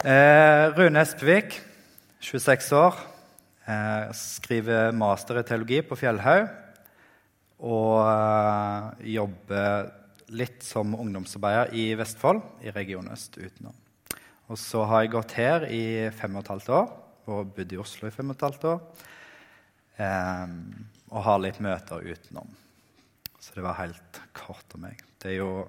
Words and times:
Eh, 0.00 0.72
Rune 0.72 0.96
Espevik, 1.02 1.58
26 2.20 2.72
år, 2.72 2.94
eh, 3.68 4.12
skriver 4.16 4.94
master 4.96 5.36
i 5.38 5.42
teologi 5.42 5.82
på 5.82 5.94
Fjellhaug. 5.94 6.48
Og 7.60 7.98
eh, 8.08 9.10
jobber 9.12 9.90
litt 10.32 10.64
som 10.64 10.94
ungdomsarbeider 10.96 11.74
i 11.76 11.92
Vestfold, 12.00 12.40
i 12.64 12.72
Region 12.72 13.12
Øst 13.12 13.36
utenom. 13.36 13.76
Og 14.48 14.56
så 14.56 14.86
har 14.88 15.02
jeg 15.02 15.12
gått 15.12 15.36
her 15.36 15.68
i 15.68 16.08
fem 16.16 16.32
og 16.34 16.46
et 16.46 16.52
halvt 16.54 16.72
år 16.78 16.88
og 17.26 17.52
bodd 17.58 17.76
i 17.76 17.82
Oslo 17.84 18.08
i 18.08 18.14
fem 18.14 18.32
og 18.32 18.38
et 18.38 18.48
halvt 18.48 18.68
år. 18.72 18.80
Eh, 20.00 20.56
og 21.12 21.24
har 21.28 21.44
litt 21.44 21.60
møter 21.60 22.08
utenom. 22.08 22.48
Så 23.36 23.52
det 23.52 23.68
var 23.68 23.76
helt 23.84 24.24
kort 24.32 24.64
om 24.72 24.88
meg. 24.88 25.04
Det 25.20 25.34
er 25.34 25.42
jo 25.42 25.68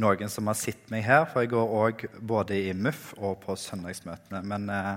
noen 0.00 0.30
som 0.30 0.48
har 0.50 0.58
sett 0.58 0.90
meg 0.90 1.04
her, 1.06 1.24
for 1.30 1.44
jeg 1.44 1.52
går 1.52 1.74
òg 1.78 2.04
både 2.18 2.58
i 2.58 2.72
MUF 2.74 3.12
og 3.20 3.38
på 3.44 3.56
søndagsmøtene. 3.58 4.42
Men 4.46 4.66
eh, 4.72 4.94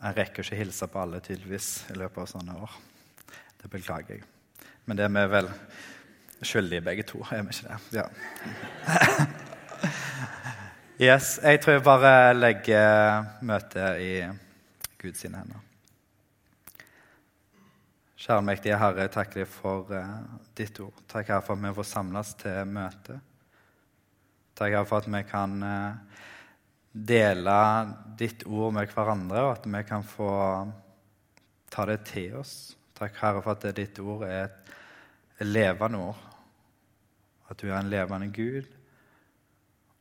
jeg 0.00 0.16
rekker 0.16 0.46
ikke 0.46 0.60
hilse 0.62 0.88
på 0.88 1.02
alle 1.02 1.20
tydeligvis 1.24 1.70
i 1.92 1.98
løpet 2.00 2.22
av 2.24 2.30
sånne 2.30 2.56
år. 2.64 2.76
Det 3.60 3.72
beklager 3.72 4.16
jeg. 4.16 4.26
Men 4.88 4.96
det 4.96 5.04
er 5.06 5.14
vi 5.14 5.26
vel 5.34 5.50
skyldige 6.40 6.84
begge 6.86 7.04
to, 7.04 7.20
er 7.30 7.44
vi 7.44 7.52
ikke 7.52 7.68
det? 7.68 8.00
Ja. 8.00 8.06
yes, 11.10 11.34
jeg 11.42 11.60
tror 11.60 11.76
jeg 11.76 11.84
bare 11.84 12.14
legger 12.32 13.26
møtet 13.44 14.00
i 14.00 14.14
Guds 15.00 15.22
hender. 15.28 15.66
Kjære 18.20 18.44
mektige 18.44 18.76
Herre, 18.76 19.08
takk 19.12 19.32
deg 19.32 19.46
for 19.48 19.88
uh, 19.96 20.16
ditt 20.56 20.76
ord. 20.80 20.96
Takk 21.08 21.28
Herre 21.32 21.44
for 21.44 21.56
at 21.56 21.64
vi 21.64 21.76
får 21.76 21.88
samles 21.88 22.34
til 22.40 22.64
møte. 22.68 23.20
Takk 24.60 24.74
Herre 24.74 24.84
for 24.84 25.00
at 25.00 25.08
vi 25.08 25.20
kan 25.24 25.62
uh, 25.64 26.24
dele 26.92 27.60
ditt 28.20 28.42
ord 28.44 28.74
med 28.76 28.90
hverandre, 28.92 29.44
og 29.46 29.52
at 29.54 29.68
vi 29.72 29.80
kan 29.88 30.04
få 30.04 30.32
ta 31.72 31.86
det 31.88 32.02
til 32.10 32.36
oss. 32.42 32.74
Takk 32.98 33.16
Herre 33.22 33.40
for 33.40 33.56
at 33.56 33.64
ditt 33.78 34.02
ord 34.04 34.26
er 34.28 34.50
et 34.50 35.48
levende 35.48 36.02
ord. 36.10 36.20
At 37.48 37.56
du 37.62 37.70
er 37.70 37.78
en 37.78 37.88
levende 37.88 38.28
Gud, 38.36 38.68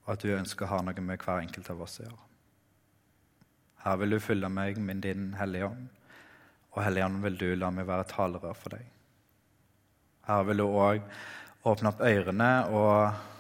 og 0.04 0.12
at 0.18 0.28
du 0.28 0.36
ønsker 0.36 0.68
å 0.68 0.74
ha 0.74 0.82
noe 0.84 1.08
med 1.08 1.24
hver 1.24 1.40
enkelt 1.46 1.72
av 1.72 1.88
oss 1.88 2.02
å 2.02 2.10
gjøre. 2.10 2.22
Her 3.86 3.98
vil 4.04 4.18
du 4.18 4.20
fylle 4.20 4.52
meg 4.52 4.84
med 4.84 5.00
din 5.08 5.32
Hellige 5.40 5.72
Ånd. 5.72 5.88
Og 6.76 6.84
Hellige 6.84 7.08
Ånd 7.08 7.24
vil 7.24 7.40
du 7.40 7.50
la 7.56 7.72
meg 7.72 7.88
være 7.88 8.12
talerør 8.12 8.60
for 8.60 8.76
deg. 8.76 8.84
Her 10.28 10.44
vil 10.52 10.60
du 10.60 10.68
òg 10.68 11.08
åpne 11.64 11.94
opp 11.94 12.04
ørene 12.04 12.54
og 12.76 13.39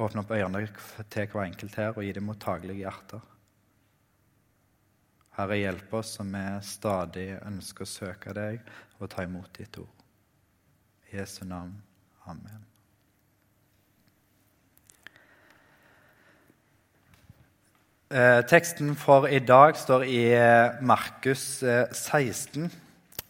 åpne 0.00 0.22
opp 0.22 0.32
øynene 0.34 0.64
til 1.12 1.28
hver 1.28 1.44
enkelt 1.44 1.76
her 1.78 1.92
og 1.92 2.04
gi 2.04 2.14
dem 2.16 2.26
mottagelige 2.28 2.84
hjerter. 2.84 3.20
Herre, 5.36 5.56
hjelp 5.60 5.92
oss 5.94 6.16
som 6.18 6.32
vi 6.34 6.44
stadig 6.66 7.28
ønsker 7.46 7.86
å 7.86 7.88
søke 7.88 8.34
deg 8.36 8.60
og 8.98 9.08
ta 9.12 9.24
imot 9.24 9.52
ditt 9.56 9.78
ord. 9.80 10.02
I 11.10 11.20
Jesu 11.20 11.44
navn. 11.48 11.78
Amen. 12.28 12.66
Eh, 18.10 18.40
teksten 18.50 18.96
for 18.98 19.28
i 19.30 19.38
dag 19.38 19.76
står 19.78 20.04
i 20.10 20.22
eh, 20.34 20.80
Markus 20.82 21.62
eh, 21.62 21.86
16, 21.94 22.66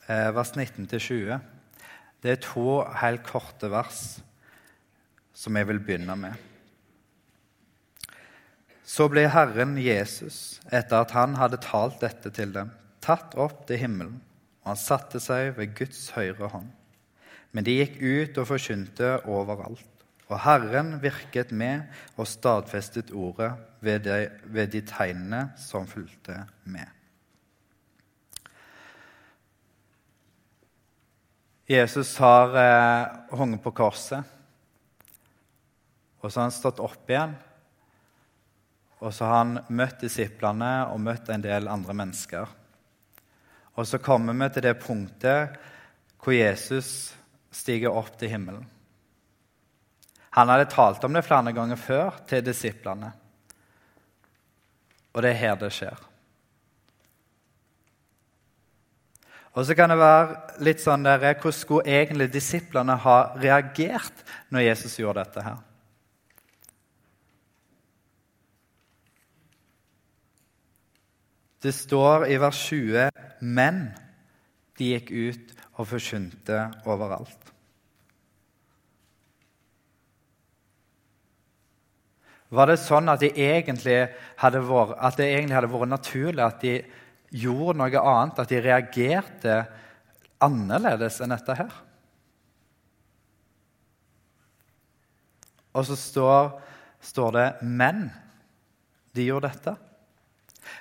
eh, 0.08 0.30
vers 0.32 0.54
19-20. 0.56 1.36
Det 2.20 2.32
er 2.32 2.40
to 2.40 2.80
helt 3.02 3.22
korte 3.28 3.68
vers 3.72 4.00
som 5.36 5.56
jeg 5.56 5.68
vil 5.68 5.84
begynne 5.84 6.16
med. 6.16 6.49
Så 8.90 9.06
ble 9.06 9.28
Herren 9.30 9.76
Jesus, 9.78 10.58
etter 10.66 11.04
at 11.04 11.12
han 11.14 11.36
hadde 11.38 11.60
talt 11.62 12.00
dette 12.02 12.32
til 12.34 12.50
dem, 12.56 12.72
tatt 13.04 13.36
opp 13.38 13.62
til 13.68 13.78
himmelen, 13.84 14.16
og 14.64 14.72
han 14.72 14.80
satte 14.80 15.20
seg 15.22 15.52
ved 15.58 15.76
Guds 15.78 16.08
høyre 16.16 16.48
hånd. 16.50 16.70
Men 17.54 17.66
de 17.66 17.76
gikk 17.76 18.00
ut 18.02 18.40
og 18.40 18.48
forkynte 18.50 19.12
overalt. 19.30 19.86
Og 20.30 20.38
Herren 20.42 20.96
virket 21.02 21.52
med 21.54 21.86
og 22.16 22.26
stadfestet 22.30 23.10
ordet 23.14 23.52
ved 23.82 24.04
de, 24.06 24.16
ved 24.46 24.70
de 24.74 24.82
tegnene 24.86 25.48
som 25.58 25.86
fulgte 25.90 26.36
med. 26.70 26.86
Jesus 31.70 32.16
har 32.18 32.56
eh, 32.58 33.36
hunget 33.38 33.62
på 33.62 33.70
korset, 33.74 34.26
og 36.20 36.26
så 36.26 36.42
har 36.42 36.48
han 36.48 36.54
stått 36.54 36.82
opp 36.82 37.10
igjen. 37.10 37.38
Og 39.00 39.14
så 39.16 39.24
har 39.24 39.38
han 39.38 39.60
møtt 39.72 40.02
disiplene 40.04 40.72
og 40.92 41.00
møtt 41.00 41.30
en 41.32 41.44
del 41.44 41.70
andre 41.72 41.96
mennesker. 41.96 42.50
Og 43.80 43.86
så 43.88 44.00
kommer 44.02 44.36
vi 44.36 44.50
til 44.52 44.66
det 44.66 44.76
punktet 44.82 45.56
hvor 46.20 46.36
Jesus 46.36 47.14
stiger 47.50 47.96
opp 47.96 48.12
til 48.20 48.34
himmelen. 48.34 48.66
Han 50.36 50.52
hadde 50.52 50.68
talt 50.70 51.04
om 51.04 51.16
det 51.16 51.24
flere 51.26 51.54
ganger 51.56 51.80
før 51.80 52.20
til 52.28 52.44
disiplene. 52.44 53.10
Og 55.10 55.24
det 55.24 55.32
er 55.32 55.40
her 55.40 55.56
det 55.58 55.72
skjer. 55.74 56.06
Og 59.58 59.66
så 59.66 59.74
kan 59.74 59.90
det 59.90 59.98
være 59.98 60.60
litt 60.62 60.82
sånn 60.82 61.02
der, 61.02 61.18
Hvordan 61.18 61.56
skulle 61.56 61.90
egentlig 61.90 62.28
disiplene 62.30 62.94
ha 63.02 63.16
reagert 63.34 64.22
når 64.54 64.68
Jesus 64.68 64.94
gjorde 65.00 65.24
dette 65.24 65.42
her? 65.42 65.58
Det 71.60 71.72
står 71.76 72.28
i 72.32 72.38
vers 72.40 72.60
20 72.70 73.10
men 73.40 73.90
de 74.78 74.92
gikk 74.94 75.10
ut 75.12 75.52
og 75.80 75.88
forkynte 75.88 76.62
overalt. 76.88 77.50
Var 82.50 82.66
det 82.66 82.80
sånn 82.82 83.08
at, 83.12 83.22
det 83.22 83.36
egentlig 83.38 83.98
hadde 84.40 84.62
vært, 84.66 84.96
at 84.98 85.20
det 85.20 85.28
egentlig 85.28 85.56
hadde 85.56 85.70
vært 85.70 85.92
naturlig 85.92 86.42
at 86.42 86.64
de 86.64 86.72
gjorde 87.30 87.76
noe 87.78 88.02
annet, 88.10 88.40
at 88.42 88.50
de 88.50 88.62
reagerte 88.64 89.60
annerledes 90.42 91.20
enn 91.22 91.30
dette 91.30 91.56
her? 91.60 91.76
Og 95.70 95.86
så 95.86 95.94
står, 95.94 96.50
står 96.98 97.30
det 97.36 97.48
'men'. 97.62 98.10
De 99.14 99.22
gjorde 99.26 99.48
dette. 99.48 99.76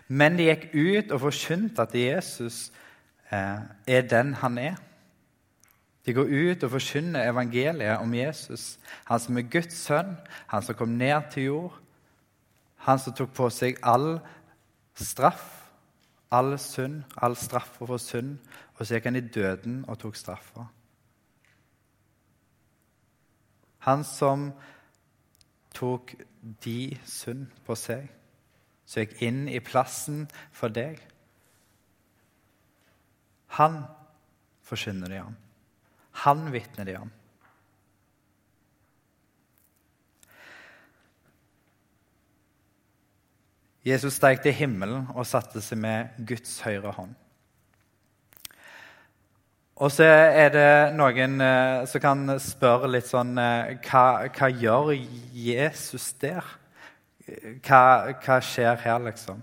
Men 0.07 0.37
de 0.37 0.49
gikk 0.49 0.69
ut 0.73 1.11
og 1.15 1.23
forkynte 1.27 1.85
at 1.85 1.95
Jesus 1.95 2.71
eh, 3.31 3.61
er 3.87 4.07
den 4.09 4.33
han 4.41 4.57
er. 4.57 4.79
De 6.05 6.13
går 6.13 6.31
ut 6.31 6.63
og 6.63 6.71
forkynner 6.71 7.29
evangeliet 7.29 7.99
om 8.01 8.13
Jesus, 8.13 8.79
han 9.05 9.19
som 9.19 9.37
er 9.37 9.49
Guds 9.51 9.75
sønn, 9.77 10.15
han 10.47 10.63
som 10.65 10.75
kom 10.75 10.95
ned 10.97 11.27
til 11.33 11.43
jord, 11.43 11.75
han 12.87 12.99
som 12.99 13.13
tok 13.13 13.33
på 13.35 13.49
seg 13.53 13.77
all 13.83 14.15
straff, 14.97 15.43
all 16.31 16.55
synd, 16.57 17.03
all 17.17 17.35
straff 17.37 17.77
for 17.77 17.97
synd, 18.01 18.37
og 18.77 18.85
så 18.85 18.95
gikk 18.95 19.09
han 19.09 19.19
i 19.19 19.25
døden 19.37 19.83
og 19.87 19.99
tok 19.99 20.15
straffa. 20.15 20.65
Han 23.85 24.03
som 24.03 24.49
tok 25.75 26.13
de 26.63 26.97
synd 27.07 27.47
på 27.67 27.75
seg, 27.77 28.07
som 28.89 29.03
gikk 29.03 29.19
inn 29.21 29.43
i 29.51 29.61
plassen 29.61 30.23
for 30.55 30.73
deg. 30.73 30.97
Han 33.59 33.83
forkynner 34.65 35.13
de 35.13 35.21
om. 35.21 35.37
Han 36.25 36.49
vitner 36.53 36.89
de 36.89 36.97
om. 36.97 37.11
Jesus 43.85 44.17
steg 44.19 44.41
til 44.43 44.53
himmelen 44.53 45.07
og 45.15 45.25
satte 45.25 45.61
seg 45.63 45.79
med 45.81 46.17
Guds 46.27 46.57
høyre 46.65 46.91
hånd. 46.97 47.13
Og 49.79 49.93
så 49.95 50.03
er 50.03 50.49
det 50.51 50.71
noen 50.99 51.39
eh, 51.39 51.85
som 51.87 52.01
kan 52.03 52.33
spørre 52.43 52.89
litt 52.91 53.07
sånn 53.07 53.37
eh, 53.39 53.77
hva, 53.85 54.27
hva 54.27 54.49
gjør 54.51 54.91
Jesus 55.31 56.09
der? 56.19 56.43
Hva, 57.65 57.83
hva, 58.23 58.39
skjer 58.43 58.79
her, 58.83 58.99
liksom? 59.05 59.41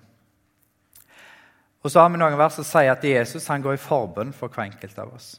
Og 1.83 1.93
så 1.93 2.03
har 2.03 2.11
vi 2.11 2.19
noen 2.19 2.39
vers 2.39 2.57
som 2.59 2.67
sier 2.67 2.93
at 2.93 3.05
Jesus 3.07 3.47
han 3.51 3.63
går 3.63 3.77
i 3.77 3.83
forbønn 3.83 4.33
for 4.35 4.51
hver 4.51 4.67
enkelt 4.67 4.99
av 4.99 5.13
oss. 5.15 5.37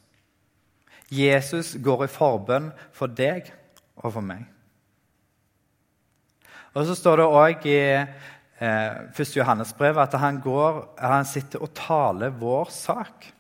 Jesus 1.12 1.76
går 1.84 2.06
i 2.06 2.12
forbønn 2.12 2.70
for 2.96 3.12
deg 3.12 3.50
og 4.00 4.14
for 4.14 4.24
meg. 4.24 4.46
Og 6.76 6.86
så 6.88 6.96
står 6.96 7.20
det 7.20 7.28
òg 7.28 7.68
i 7.68 7.80
eh, 7.96 9.00
1. 9.10 9.34
Johannes 9.36 9.74
brev 9.76 9.98
at 10.00 10.14
han, 10.22 10.40
går, 10.44 10.84
han 11.02 11.26
sitter 11.26 11.64
og 11.66 11.74
taler 11.76 12.36
vår 12.38 12.72
sak. 12.74 13.32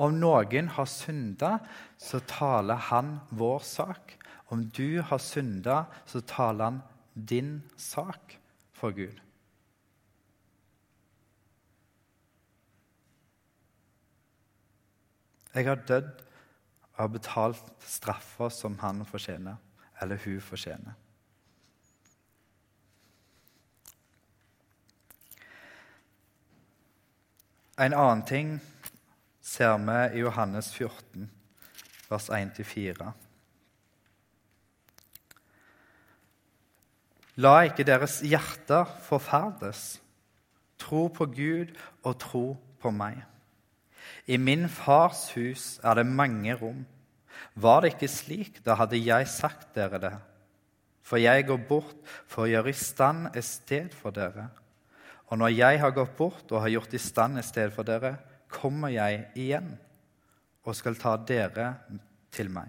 Om 0.00 0.16
noen 0.16 0.70
har 0.76 0.88
synda, 0.88 1.56
så 2.00 2.22
taler 2.24 2.78
han 2.88 3.18
vår 3.36 3.58
sak. 3.66 4.14
Om 4.50 4.64
du 4.72 5.02
har 5.04 5.20
synda, 5.20 5.84
så 6.08 6.22
taler 6.24 6.64
han 6.70 6.80
din 7.14 7.62
sak 7.76 8.38
for 8.72 8.90
Gud. 8.90 9.20
Jeg 15.54 15.66
har 15.66 15.74
dødd 15.74 16.10
og 16.92 16.98
har 16.98 17.06
betalt 17.06 17.72
straffer 17.82 18.48
som 18.48 18.78
han 18.78 19.04
fortjener, 19.06 19.56
eller 20.00 20.18
hun 20.24 20.40
fortjener. 20.40 20.92
En 27.80 27.94
annen 27.96 28.22
ting 28.26 28.60
ser 29.40 29.78
vi 29.80 30.18
i 30.18 30.20
Johannes 30.20 30.68
14, 30.74 31.30
vers 32.10 32.30
1-4. 32.30 33.12
La 37.40 37.62
ikke 37.64 37.86
deres 37.88 38.18
hjerter 38.26 38.88
forferdes. 39.06 40.00
Tro 40.80 41.06
på 41.14 41.26
Gud 41.32 41.72
og 42.04 42.16
tro 42.20 42.44
på 42.82 42.92
meg. 42.92 43.20
I 44.28 44.36
min 44.36 44.66
fars 44.68 45.28
hus 45.36 45.78
er 45.84 46.00
det 46.00 46.06
mange 46.08 46.56
rom. 46.58 46.82
Var 47.54 47.80
det 47.80 47.94
ikke 47.94 48.10
slik, 48.12 48.60
da 48.64 48.76
hadde 48.76 49.00
jeg 49.00 49.28
sagt 49.30 49.70
dere 49.76 50.00
det. 50.02 50.14
For 51.06 51.20
jeg 51.20 51.46
går 51.48 51.62
bort 51.68 51.96
for 52.28 52.44
å 52.44 52.50
gjøre 52.50 52.72
i 52.72 52.76
stand 52.76 53.30
et 53.32 53.46
sted 53.46 53.94
for 53.96 54.14
dere. 54.14 54.50
Og 55.30 55.38
når 55.40 55.54
jeg 55.54 55.80
har 55.80 55.94
gått 55.96 56.16
bort 56.18 56.52
og 56.52 56.64
har 56.64 56.74
gjort 56.74 56.96
i 56.96 57.00
stand 57.00 57.38
et 57.40 57.46
sted 57.46 57.72
for 57.72 57.86
dere, 57.86 58.16
kommer 58.50 58.92
jeg 58.92 59.28
igjen 59.38 59.72
og 60.66 60.76
skal 60.76 60.98
ta 60.98 61.14
dere 61.16 61.70
til 62.34 62.50
meg, 62.52 62.68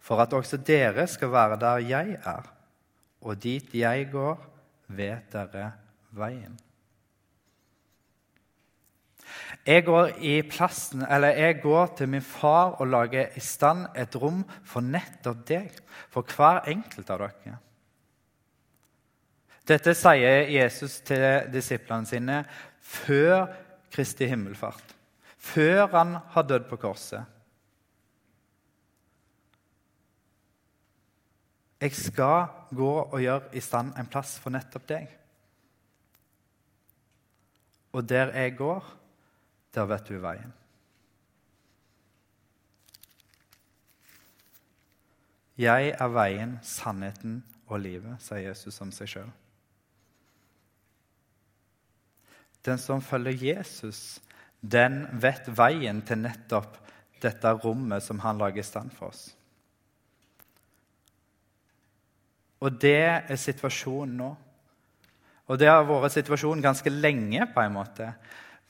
for 0.00 0.20
at 0.20 0.32
også 0.34 0.58
dere 0.64 1.06
skal 1.08 1.30
være 1.32 1.60
der 1.60 1.84
jeg 1.84 2.16
er. 2.18 2.48
Og 3.20 3.36
dit 3.40 3.74
jeg 3.76 4.08
går, 4.12 4.36
vet 4.96 5.32
dere 5.32 5.70
veien. 6.16 6.58
Jeg 9.66 9.84
går, 9.84 10.14
plassen, 10.50 11.04
jeg 11.04 11.58
går, 11.62 11.86
til 11.96 12.08
min 12.08 12.24
far 12.24 12.80
og 12.80 12.88
lager 12.88 13.36
i 13.36 13.40
stand 13.44 13.86
et 13.98 14.16
rom 14.16 14.42
for 14.64 14.80
nettopp 14.80 15.42
deg, 15.46 15.74
for 16.10 16.24
hver 16.24 16.64
enkelt 16.72 17.10
av 17.12 17.26
dere. 17.26 17.58
Dette 19.68 19.94
sier 19.94 20.48
Jesus 20.50 20.98
til 21.06 21.52
disiplene 21.52 22.08
sine 22.08 22.40
før 22.80 23.44
Kristi 23.92 24.26
himmelfart, 24.30 24.96
før 25.36 25.86
han 25.92 26.16
har 26.34 26.48
dødd 26.48 26.66
på 26.70 26.80
korset. 26.80 27.22
Jeg 31.80 31.96
skal 31.96 32.50
gå 32.76 32.90
og 33.00 33.20
gjøre 33.22 33.54
i 33.56 33.60
stand 33.64 33.94
en 33.96 34.08
plass 34.10 34.36
for 34.42 34.52
nettopp 34.52 34.86
deg. 34.90 35.08
Og 37.96 38.04
der 38.06 38.34
jeg 38.36 38.56
går, 38.58 38.84
der 39.74 39.88
vet 39.88 40.08
du 40.08 40.18
veien. 40.20 40.52
Jeg 45.60 45.90
er 45.92 46.12
veien, 46.12 46.58
sannheten 46.64 47.40
og 47.68 47.82
livet, 47.82 48.20
sier 48.24 48.46
Jesus 48.46 48.80
om 48.80 48.92
seg 48.94 49.10
sjøl. 49.12 49.32
Den 52.64 52.80
som 52.80 53.02
følger 53.04 53.36
Jesus, 53.40 54.20
den 54.60 55.06
vet 55.20 55.48
veien 55.56 56.00
til 56.04 56.22
nettopp 56.26 56.76
dette 57.20 57.52
rommet 57.64 58.04
som 58.04 58.20
han 58.24 58.40
lager 58.40 58.60
i 58.60 58.68
stand 58.68 58.92
for 58.96 59.12
oss. 59.12 59.30
Og 62.60 62.76
det 62.80 63.00
er 63.08 63.40
situasjonen 63.40 64.16
nå. 64.20 64.30
Og 65.50 65.58
det 65.58 65.70
har 65.70 65.86
vært 65.88 66.14
situasjonen 66.14 66.62
ganske 66.62 66.90
lenge. 66.90 67.46
på 67.54 67.60
en 67.60 67.72
måte. 67.74 68.12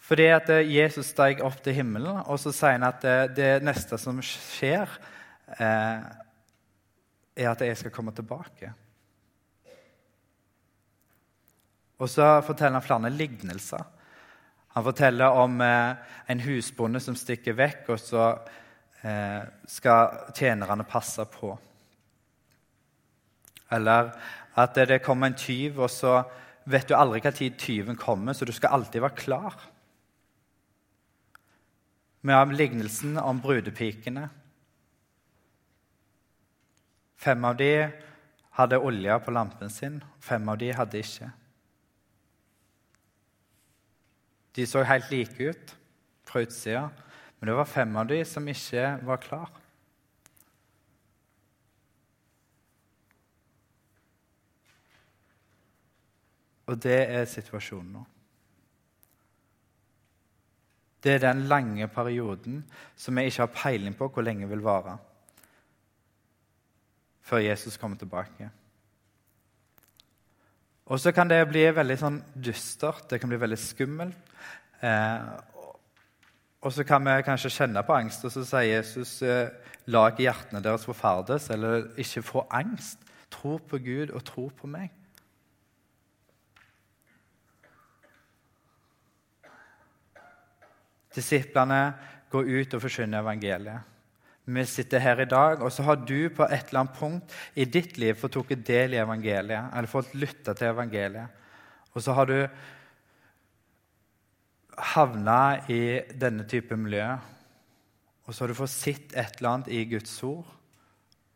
Fordi 0.00 0.26
at 0.32 0.48
eh, 0.50 0.70
Jesus 0.74 1.12
steg 1.12 1.42
opp 1.44 1.60
til 1.62 1.76
himmelen, 1.76 2.22
og 2.24 2.38
så 2.40 2.52
sier 2.52 2.78
han 2.78 2.88
at 2.88 3.02
det, 3.02 3.16
eh, 3.18 3.34
det 3.36 3.50
neste 3.66 3.98
som 4.00 4.20
skjer, 4.24 4.88
eh, 5.58 6.06
er 7.36 7.50
at 7.50 7.60
jeg 7.60 7.76
skal 7.76 7.92
komme 7.94 8.14
tilbake. 8.16 8.72
Og 12.00 12.08
så 12.08 12.40
forteller 12.46 12.78
han 12.78 12.86
flere 12.86 13.12
lignelser. 13.12 13.84
Han 14.74 14.84
forteller 14.86 15.36
om 15.36 15.60
eh, 15.60 15.96
en 16.32 16.40
husbonde 16.40 17.00
som 17.02 17.16
stikker 17.18 17.58
vekk, 17.58 17.88
og 17.92 18.00
så 18.00 18.26
eh, 19.04 19.42
skal 19.68 20.32
tjenerne 20.36 20.86
passe 20.88 21.26
på. 21.28 21.52
Eller 23.70 24.12
at 24.58 24.74
det 24.74 25.02
kommer 25.04 25.30
en 25.30 25.38
tyv, 25.38 25.78
og 25.78 25.90
så 25.90 26.22
vet 26.70 26.88
du 26.88 26.96
aldri 26.96 27.22
hva 27.22 27.32
tid 27.34 27.58
tyven 27.58 27.98
kommer, 27.98 28.34
så 28.34 28.44
du 28.44 28.52
skal 28.52 28.74
alltid 28.76 29.02
være 29.02 29.18
klar. 29.18 29.56
Vi 32.20 32.32
har 32.32 32.52
lignelsen 32.52 33.16
om 33.18 33.40
brudepikene. 33.40 34.28
Fem 37.20 37.44
av 37.44 37.56
de 37.56 37.72
hadde 38.58 38.80
olje 38.80 39.16
på 39.24 39.32
lampen 39.32 39.72
sin, 39.72 40.00
fem 40.20 40.48
av 40.48 40.58
de 40.60 40.72
hadde 40.76 41.00
ikke. 41.00 41.30
De 44.56 44.66
så 44.66 44.82
helt 44.84 45.10
like 45.12 45.52
ut 45.52 45.74
fra 46.26 46.42
utsida, 46.44 46.88
men 47.38 47.48
det 47.48 47.56
var 47.56 47.68
fem 47.68 47.96
av 47.96 48.08
de 48.10 48.20
som 48.28 48.48
ikke 48.48 48.86
var 49.06 49.20
klar. 49.22 49.59
Og 56.70 56.78
det 56.78 56.98
er 57.10 57.28
situasjonen 57.28 57.92
nå. 57.98 58.06
Det 61.00 61.14
er 61.16 61.22
den 61.24 61.46
lange 61.48 61.88
perioden 61.88 62.60
som 62.96 63.16
vi 63.16 63.26
ikke 63.28 63.46
har 63.46 63.54
peiling 63.54 63.96
på 63.96 64.10
hvor 64.12 64.24
lenge 64.24 64.48
vil 64.48 64.62
vare 64.64 64.98
før 67.30 67.38
Jesus 67.44 67.76
kommer 67.78 67.96
tilbake. 67.96 68.48
Og 70.90 70.98
så 71.00 71.12
kan 71.14 71.30
det 71.30 71.44
bli 71.46 71.62
veldig 71.70 71.96
sånn 72.00 72.16
dystert, 72.34 73.04
det 73.10 73.20
kan 73.22 73.30
bli 73.30 73.38
veldig 73.38 73.58
skummelt. 73.62 74.32
Eh, 74.82 75.28
og 76.60 76.74
så 76.74 76.84
kan 76.84 77.06
vi 77.06 77.14
kanskje 77.24 77.52
kjenne 77.54 77.84
på 77.86 77.94
angst, 77.94 78.24
og 78.26 78.34
så 78.34 78.42
sier 78.48 78.80
Jesus 78.80 79.20
eh, 79.22 79.52
la 79.86 80.08
ikke 80.10 80.26
hjertene 80.26 80.62
deres 80.64 80.88
forferdes, 80.88 81.46
eller 81.54 81.86
ikke 82.00 82.24
få 82.26 82.42
angst. 82.50 83.06
Tro 83.30 83.60
på 83.62 83.78
Gud 83.78 84.10
og 84.10 84.24
tro 84.26 84.48
på 84.58 84.66
meg. 84.66 84.90
Disiplene 91.14 91.80
går 92.30 92.50
ut 92.50 92.76
og 92.76 92.82
forkynner 92.84 93.24
evangeliet. 93.24 93.86
Vi 94.50 94.64
sitter 94.66 95.02
her 95.02 95.20
i 95.22 95.28
dag, 95.30 95.60
og 95.62 95.70
så 95.72 95.84
har 95.86 96.00
du 96.02 96.30
på 96.34 96.46
et 96.46 96.70
eller 96.70 96.80
annet 96.82 96.96
punkt 96.98 97.34
i 97.54 97.66
ditt 97.68 97.98
liv 98.00 98.16
fått 98.18 98.34
tatt 98.34 98.64
del 98.66 98.96
i 98.96 99.02
evangeliet, 99.02 99.70
eller 99.74 99.90
fått 99.90 100.14
lytte 100.18 100.54
til 100.58 100.72
evangeliet. 100.72 101.36
Og 101.94 102.02
så 102.02 102.14
har 102.16 102.30
du 102.30 102.38
havna 104.94 105.60
i 105.70 106.00
denne 106.18 106.46
type 106.48 106.78
miljø, 106.78 107.06
og 108.26 108.34
så 108.34 108.44
har 108.44 108.50
du 108.50 108.58
fått 108.58 108.72
sett 108.72 109.14
et 109.18 109.38
eller 109.38 109.52
annet 109.52 109.70
i 109.74 109.84
Guds 109.90 110.16
ord, 110.26 110.46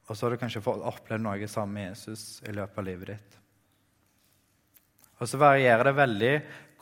og 0.04 0.16
så 0.16 0.26
har 0.26 0.35
du 0.35 0.43
kanskje 0.43 0.64
fått 0.64 0.85
opplevd 0.85 1.25
noe 1.25 1.49
sammen 1.50 1.78
med 1.78 1.90
Jesus 1.90 2.43
i 2.47 2.54
løpet 2.54 2.81
av 2.81 2.87
livet 2.88 3.14
ditt. 3.14 3.40
Og 5.21 5.31
så 5.31 5.38
varierer 5.40 5.87
det 5.88 5.97
veldig 5.97 6.35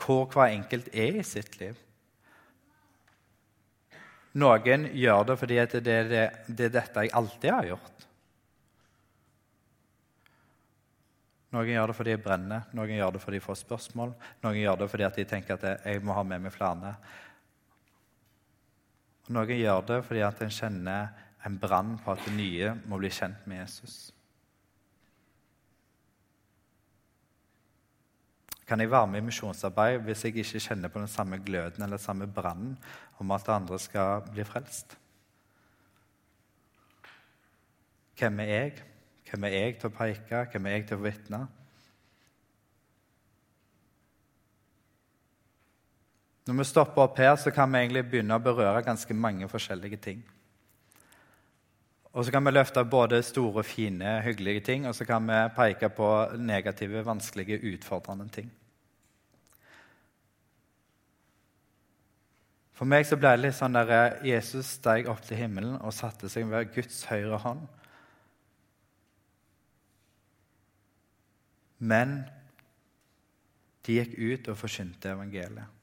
hvor 0.02 0.26
hver 0.32 0.54
enkelt 0.54 0.88
er 0.92 1.20
i 1.20 1.26
sitt 1.26 1.58
liv. 1.60 1.76
Noen 4.40 4.86
gjør 4.96 5.26
det 5.28 5.36
fordi 5.36 5.58
det, 5.60 5.80
det, 5.84 5.96
det, 6.08 6.22
det 6.48 6.68
er 6.70 6.76
dette 6.78 7.04
jeg 7.04 7.12
alltid 7.18 7.50
har 7.52 7.68
gjort. 7.68 8.06
Noen 11.52 11.68
gjør 11.68 11.90
det 11.90 11.96
fordi 11.98 12.14
jeg 12.14 12.22
brenner, 12.24 12.64
noen 12.72 12.94
gjør 12.96 13.12
det 13.12 13.20
fordi 13.20 13.42
de 13.42 13.44
får 13.44 13.58
spørsmål, 13.60 14.14
noen 14.40 14.56
gjør 14.56 14.78
det 14.80 14.88
fordi 14.88 15.10
de 15.18 15.26
tenker 15.28 15.58
at 15.58 15.84
jeg 15.84 16.00
må 16.04 16.16
ha 16.16 16.24
med 16.24 16.46
meg 16.46 16.54
flere. 16.54 16.94
Noen 19.36 19.52
gjør 19.58 19.84
det 19.90 20.00
fordi 20.06 20.24
at 20.24 20.40
en 20.40 20.56
kjenner 20.56 21.12
en 21.44 21.58
brann 21.60 21.98
på 22.00 22.14
at 22.14 22.24
det 22.24 22.32
nye 22.38 22.72
må 22.88 22.96
bli 23.02 23.12
kjent 23.12 23.44
med 23.50 23.60
Jesus. 23.66 24.14
Kan 28.72 28.80
jeg 28.80 28.88
være 28.88 29.06
med 29.06 29.20
i 29.20 29.24
misjonsarbeid 29.26 29.98
hvis 30.06 30.22
jeg 30.24 30.32
ikke 30.32 30.60
kjenner 30.64 30.88
på 30.88 31.00
den 31.02 31.08
samme 31.12 31.36
gløden 31.44 31.82
eller 31.84 31.98
den 31.98 32.00
samme 32.00 32.24
brannen 32.26 32.78
om 33.20 33.30
at 33.36 33.48
andre 33.52 33.76
skal 33.78 34.22
bli 34.32 34.46
frelst? 34.48 34.94
Hvem 38.16 38.40
er 38.40 38.44
jeg? 38.44 38.72
Hvem 39.28 39.44
er 39.44 39.52
jeg 39.56 39.74
til 39.76 39.90
å 39.90 39.96
peke? 39.98 40.40
Hvem 40.54 40.68
er 40.70 40.72
jeg 40.72 40.86
til 40.88 40.96
å 40.96 41.02
vitne? 41.02 41.40
Når 46.48 46.58
vi 46.62 46.68
stopper 46.70 47.04
opp 47.04 47.20
her, 47.20 47.36
så 47.36 47.52
kan 47.52 47.68
vi 47.76 47.84
egentlig 47.84 48.06
begynne 48.08 48.40
å 48.40 48.46
berøre 48.48 48.86
ganske 48.88 49.14
mange 49.14 49.50
forskjellige 49.52 50.00
ting. 50.08 50.24
Og 52.14 52.24
så 52.24 52.32
kan 52.32 52.48
vi 52.48 52.56
løfte 52.56 52.88
både 52.88 53.20
store, 53.20 53.68
fine, 53.68 54.16
hyggelige 54.24 54.64
ting, 54.72 54.88
og 54.88 54.96
så 54.96 55.04
kan 55.04 55.28
vi 55.28 55.44
peke 55.60 55.92
på 55.92 56.10
negative, 56.40 57.04
vanskelige, 57.04 57.60
utfordrende 57.74 58.32
ting. 58.32 58.50
For 62.82 62.90
meg 62.90 63.04
så 63.06 63.14
ble 63.14 63.30
det 63.30 63.44
litt 63.44 63.54
sånn 63.54 63.76
der 63.76 63.90
eh, 63.94 64.24
Jesus 64.26 64.72
steg 64.80 65.06
opp 65.06 65.20
til 65.22 65.38
himmelen 65.38 65.76
og 65.86 65.92
satte 65.94 66.26
seg 66.26 66.48
ved 66.50 66.72
Guds 66.74 66.96
høyre 67.06 67.36
hånd. 67.38 67.60
Men 71.78 72.16
de 73.86 74.00
gikk 74.00 74.16
ut 74.18 74.50
og 74.50 74.58
forkynte 74.64 75.12
evangeliet. 75.12 75.78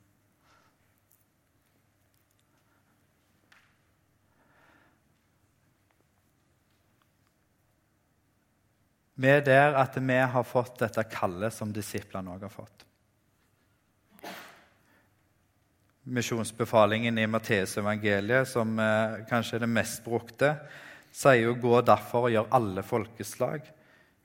Vi 9.15 9.31
er 9.37 9.47
der 9.47 9.79
at 9.85 9.95
vi 10.03 10.19
har 10.35 10.51
fått 10.51 10.83
dette 10.83 11.07
kallet 11.15 11.55
som 11.55 11.71
disiplene 11.71 12.35
òg 12.35 12.43
har 12.49 12.55
fått. 12.59 12.88
Misjonsbefalingen 16.09 17.17
i 17.21 17.27
Matteusevangeliet, 17.29 18.47
som 18.49 18.79
eh, 18.81 19.19
kanskje 19.29 19.59
er 19.59 19.65
det 19.65 19.73
mest 19.73 20.03
brukte, 20.05 20.55
sier 21.13 21.43
jo 21.47 21.57
'gå 21.57 21.81
derfor 21.85 22.27
og 22.27 22.33
gjør 22.33 22.55
alle 22.57 22.83
folkeslag' 22.85 23.69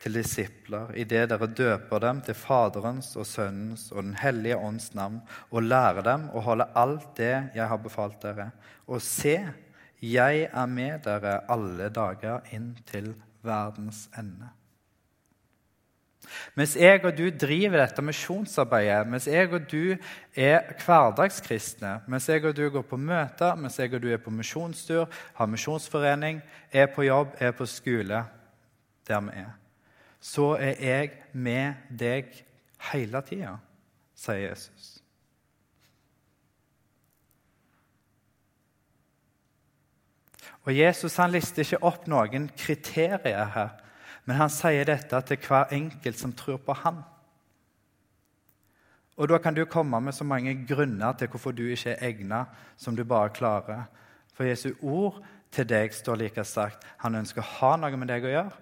til 0.05 0.19
disipler 0.19 0.91
idet 1.01 1.29
dere 1.31 1.47
døper 1.49 2.03
dem 2.03 2.21
til 2.25 2.37
Faderens 2.37 3.15
og 3.17 3.27
Sønnens 3.27 3.87
og 3.93 4.03
Den 4.03 4.17
hellige 4.21 4.59
ånds 4.59 4.91
navn, 4.95 5.21
og 5.51 5.65
lærer 5.65 6.03
dem 6.05 6.27
å 6.35 6.43
holde 6.45 6.69
alt 6.75 7.15
det 7.17 7.35
jeg 7.55 7.69
har 7.69 7.81
befalt 7.81 8.21
dere. 8.23 8.51
Og 8.87 9.01
se, 9.03 9.39
jeg 10.01 10.49
er 10.51 10.67
med 10.67 11.07
dere 11.07 11.39
alle 11.49 11.89
dager 11.89 12.45
inn 12.53 12.75
til 12.85 13.15
verdens 13.45 14.09
ende. 14.19 14.51
Mens 16.55 16.77
jeg 16.77 17.03
og 17.05 17.17
du 17.19 17.27
driver 17.31 17.83
dette 17.83 18.03
misjonsarbeidet, 18.03 19.09
mens 19.11 19.27
jeg 19.31 19.51
og 19.53 19.67
du 19.71 19.97
er 20.37 20.71
hverdagskristne, 20.85 21.99
mens 22.09 22.29
jeg 22.29 22.45
og 22.45 22.57
du 22.57 22.69
går 22.71 22.87
på 22.89 23.01
møter, 23.01 23.55
mens 23.57 23.79
jeg 23.79 23.95
og 23.95 24.03
du 24.03 24.09
er 24.13 24.23
på 24.23 24.33
misjonstur, 24.35 25.09
har 25.35 25.51
misjonsforening, 25.51 26.41
er 26.73 26.87
på 26.87 27.07
jobb, 27.07 27.37
er 27.39 27.53
på 27.53 27.67
skole, 27.67 28.25
der 29.09 29.21
vi 29.21 29.37
er 29.45 29.53
så 30.25 30.55
er 30.57 30.79
jeg 30.81 31.11
med 31.37 31.75
deg 31.93 32.31
hele 32.89 33.21
tida, 33.29 33.59
sier 34.17 34.41
Jesus. 34.47 34.87
Og 40.65 40.73
Jesus 40.73 41.19
han 41.21 41.35
lister 41.35 41.61
ikke 41.61 41.83
opp 41.85 42.07
noen 42.09 42.49
kriterier 42.57 43.51
her, 43.53 43.75
men 44.25 44.37
han 44.37 44.53
sier 44.53 44.87
dette 44.89 45.21
til 45.29 45.41
hver 45.45 45.73
enkelt 45.77 46.19
som 46.19 46.33
tror 46.33 46.61
på 46.65 46.77
han. 46.85 47.03
Og 49.17 49.29
Da 49.29 49.39
kan 49.39 49.55
du 49.55 49.65
komme 49.65 50.01
med 50.01 50.13
så 50.13 50.25
mange 50.25 50.67
grunner 50.67 51.13
til 51.13 51.29
hvorfor 51.29 51.53
du 51.53 51.63
ikke 51.63 51.91
er 51.91 52.09
egnet 52.09 52.47
som 52.77 52.97
du 52.97 53.05
bare 53.05 53.31
klarer. 53.31 53.85
For 54.35 54.45
Jesu 54.45 54.73
ord 54.83 55.23
til 55.53 55.69
deg 55.69 55.95
står 55.95 56.17
like 56.17 56.45
sagt. 56.45 56.83
Han 56.99 57.15
ønsker 57.15 57.43
å 57.43 57.53
ha 57.61 57.77
noe 57.77 57.97
med 57.97 58.11
deg 58.11 58.25
å 58.25 58.33
gjøre, 58.33 58.57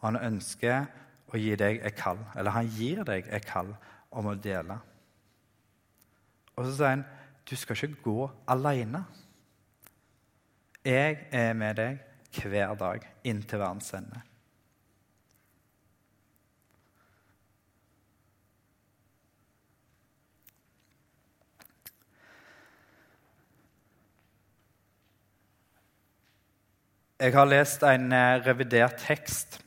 og 0.00 0.06
han 0.08 0.20
ønsker 0.32 0.86
å 1.32 1.40
gi 1.40 1.56
deg 1.56 1.82
et 1.84 1.96
kall, 1.96 2.18
eller 2.36 2.50
han 2.50 2.70
gir 2.72 3.04
deg 3.04 3.28
et 3.28 3.44
kall 3.44 3.74
om 4.10 4.30
å 4.32 4.34
dele. 4.34 4.78
Og 6.56 6.64
så 6.64 6.72
sier 6.76 6.94
han 6.94 7.04
du 7.48 7.56
skal 7.56 7.76
ikke 7.76 8.02
gå 8.04 8.30
alene. 8.48 9.04
Jeg 10.84 11.26
er 11.32 11.54
med 11.58 11.76
deg 11.76 11.98
hver 12.38 12.76
dag 12.78 13.04
inn 13.28 13.42
til 13.42 13.60
verdens 13.60 13.92
ende. 13.98 14.22
Jeg 27.22 27.36
har 27.36 27.46
lest 27.46 27.84
en 27.86 28.08
eh, 28.10 28.40
revidert 28.42 28.96
tekst 28.98 29.60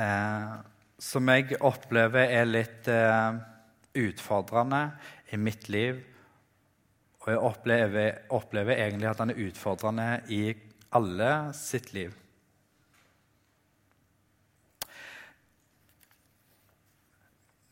eh, 0.00 0.52
som 0.96 1.28
jeg 1.28 1.58
opplever 1.60 2.32
er 2.38 2.46
litt 2.48 2.88
eh, 2.88 3.36
utfordrende 4.00 4.78
i 5.28 5.36
mitt 5.36 5.68
liv. 5.68 5.98
Og 7.20 7.28
jeg 7.28 7.42
opplever, 7.50 8.22
opplever, 8.32 8.80
egentlig 8.80 9.10
at 9.10 9.20
han 9.20 9.34
er 9.34 9.42
utfordrende 9.44 10.08
i 10.32 10.40
alle 10.96 11.28
sitt 11.58 11.92
liv. 11.92 12.16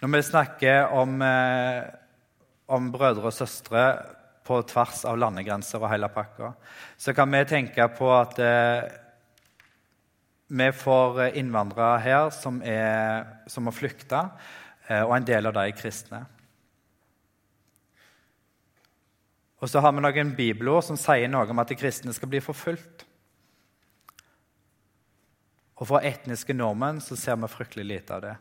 Når 0.04 0.14
vi 0.18 0.22
snakker 0.28 0.92
om, 1.00 1.16
eh, 1.24 1.80
om 2.76 2.92
brødre 2.92 3.32
og 3.32 3.38
søstre 3.40 3.88
på 4.48 4.62
tvers 4.70 5.04
av 5.08 5.18
landegrenser 5.20 5.82
og 5.82 5.92
hele 5.92 6.08
pakka, 6.12 6.54
så 6.96 7.12
kan 7.16 7.28
vi 7.34 7.44
tenke 7.48 7.84
på 7.98 8.08
at 8.16 8.40
eh, 8.40 8.88
vi 10.48 10.70
får 10.72 11.36
innvandrere 11.36 12.00
her 12.00 12.30
som, 12.32 12.62
er, 12.64 13.26
som 13.46 13.68
har 13.68 13.76
flykta, 13.76 14.24
eh, 14.88 15.04
og 15.04 15.12
en 15.18 15.28
del 15.28 15.50
av 15.50 15.58
dem 15.58 15.68
er 15.68 15.76
kristne. 15.76 16.24
Og 19.58 19.68
så 19.68 19.82
har 19.82 19.92
vi 19.92 20.02
noen 20.04 20.34
bibelord 20.38 20.86
som 20.86 20.98
sier 20.98 21.28
noe 21.30 21.50
om 21.50 21.60
at 21.60 21.68
de 21.68 21.76
kristne 21.78 22.14
skal 22.14 22.30
bli 22.30 22.40
forfulgt. 22.40 23.04
Og 25.78 25.86
fra 25.90 26.02
etniske 26.06 26.54
nordmenn 26.54 27.02
så 27.02 27.18
ser 27.18 27.38
vi 27.38 27.50
fryktelig 27.50 27.86
lite 27.86 28.14
av 28.16 28.24
det. 28.24 28.36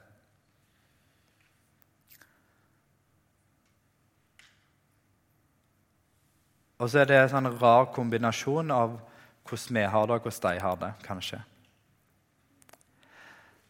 Og 6.77 6.89
så 6.89 7.01
er 7.01 7.09
det 7.09 7.19
en 7.19 7.31
sånn 7.31 7.51
rar 7.57 7.89
kombinasjon 7.93 8.71
av 8.73 8.99
hvordan 9.47 9.79
vi 9.79 9.85
har 9.89 10.07
det, 10.07 10.17
og 10.17 10.27
hvordan 10.27 10.57
de 10.57 10.63
har 10.65 10.81
det, 10.81 10.91
kanskje. 11.05 11.39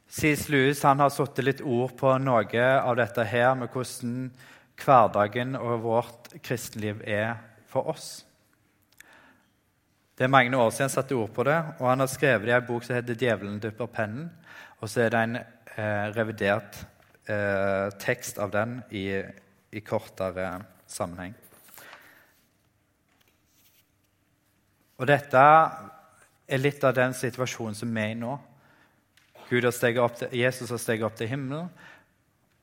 Sis 0.07 0.47
Lewis 0.49 0.83
har 0.87 1.09
satt 1.11 1.39
litt 1.43 1.61
ord 1.61 1.97
på 1.99 2.13
noe 2.23 2.67
av 2.79 2.95
dette 2.95 3.25
her 3.27 3.55
med 3.59 3.71
hvordan 3.73 4.29
hverdagen 4.77 5.57
og 5.59 5.81
vårt 5.83 6.31
kristenliv 6.43 7.01
er 7.03 7.35
for 7.67 7.91
oss. 7.91 8.23
Det 10.17 10.25
er 10.25 10.33
mange 10.33 10.57
år 10.57 10.71
siden 10.71 10.87
han 10.87 10.95
satte 10.95 11.17
ord 11.17 11.33
på 11.35 11.45
det, 11.45 11.57
og 11.77 11.89
han 11.91 12.01
har 12.01 12.09
skrevet 12.09 12.47
det 12.47 12.53
i 12.55 12.57
en 12.57 12.69
bok 12.69 12.83
som 12.83 12.95
heter 12.95 13.15
'Djevelen 13.15 13.59
dypper 13.61 13.85
pennen'. 13.85 14.29
Og 14.81 14.89
så 14.89 15.01
er 15.01 15.09
det 15.09 15.19
en 15.23 15.35
eh, 15.35 16.07
revidert 16.17 16.87
eh, 17.29 17.89
tekst 17.99 18.39
av 18.39 18.51
den 18.51 18.81
i, 18.91 19.21
i 19.71 19.79
kortere 19.79 20.63
sammenheng. 20.87 21.35
Og 24.97 25.07
dette 25.09 25.43
er 26.47 26.61
litt 26.61 26.83
av 26.87 26.95
den 26.97 27.13
situasjonen 27.13 27.75
som 27.77 27.91
vi 27.93 28.01
er 28.01 28.15
i 28.15 28.17
nå. 28.17 28.37
Har 29.47 30.15
til, 30.17 30.33
Jesus 30.35 30.71
har 30.73 30.81
steget 30.81 31.05
opp 31.07 31.15
til 31.15 31.29
himmelen, 31.31 31.69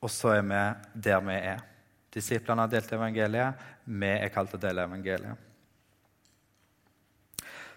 og 0.05 0.11
så 0.13 0.35
er 0.37 0.43
vi 0.45 0.65
der 1.07 1.23
vi 1.25 1.37
er. 1.39 1.63
Disiplene 2.15 2.67
har 2.67 2.71
delt 2.71 2.93
evangeliet, 2.93 3.63
vi 3.85 4.11
er 4.11 4.33
kalt 4.35 4.53
til 4.53 4.61
å 4.61 4.65
dele 4.67 4.85
evangeliet. 4.85 5.51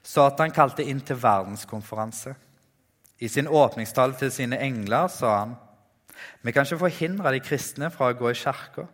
Satan 0.07 0.53
kalte 0.55 0.85
inn 0.87 0.99
til 1.03 1.19
verdenskonferanse. 1.19 2.35
I 3.19 3.27
sin 3.31 3.47
åpningstale 3.47 4.15
til 4.19 4.31
sine 4.31 4.59
engler 4.63 5.09
sa 5.11 5.33
han 5.39 5.55
vi 6.41 6.51
kan 6.51 6.65
ikke 6.65 6.79
forhindre 6.81 7.33
de 7.33 7.41
kristne 7.43 7.89
fra 7.93 8.11
å 8.11 8.17
gå 8.17 8.31
i 8.31 8.37
kirka. 8.37 8.87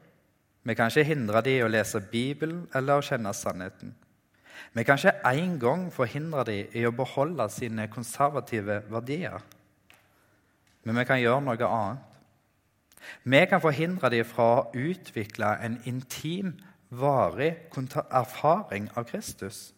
Vi 0.63 0.75
kan 0.75 0.91
ikke 0.91 1.07
hindre 1.07 1.41
de 1.43 1.57
i 1.57 1.63
å 1.63 1.69
lese 1.71 2.01
Bibelen 2.11 2.65
eller 2.75 2.99
å 2.99 3.05
kjenne 3.05 3.33
sannheten. 3.35 3.93
Vi 4.73 4.83
kan 4.83 4.97
ikke 4.97 5.19
engang 5.29 5.89
forhindre 5.93 6.43
dem 6.47 6.73
i 6.73 6.85
å 6.85 6.95
beholde 6.95 7.49
sine 7.49 7.87
konservative 7.91 8.81
verdier 8.89 9.41
men 10.83 10.99
vi 10.99 11.05
kan 11.07 11.21
gjøre 11.21 11.43
noe 11.45 11.69
annet. 11.69 12.09
Vi 13.27 13.39
kan 13.51 13.61
forhindre 13.63 14.11
dem 14.11 14.27
fra 14.27 14.49
å 14.55 14.65
utvikle 14.75 15.55
en 15.63 15.79
intim, 15.89 16.53
varig 16.93 17.55
erfaring 17.73 18.89
av 18.95 19.07
Kristus. 19.09 19.71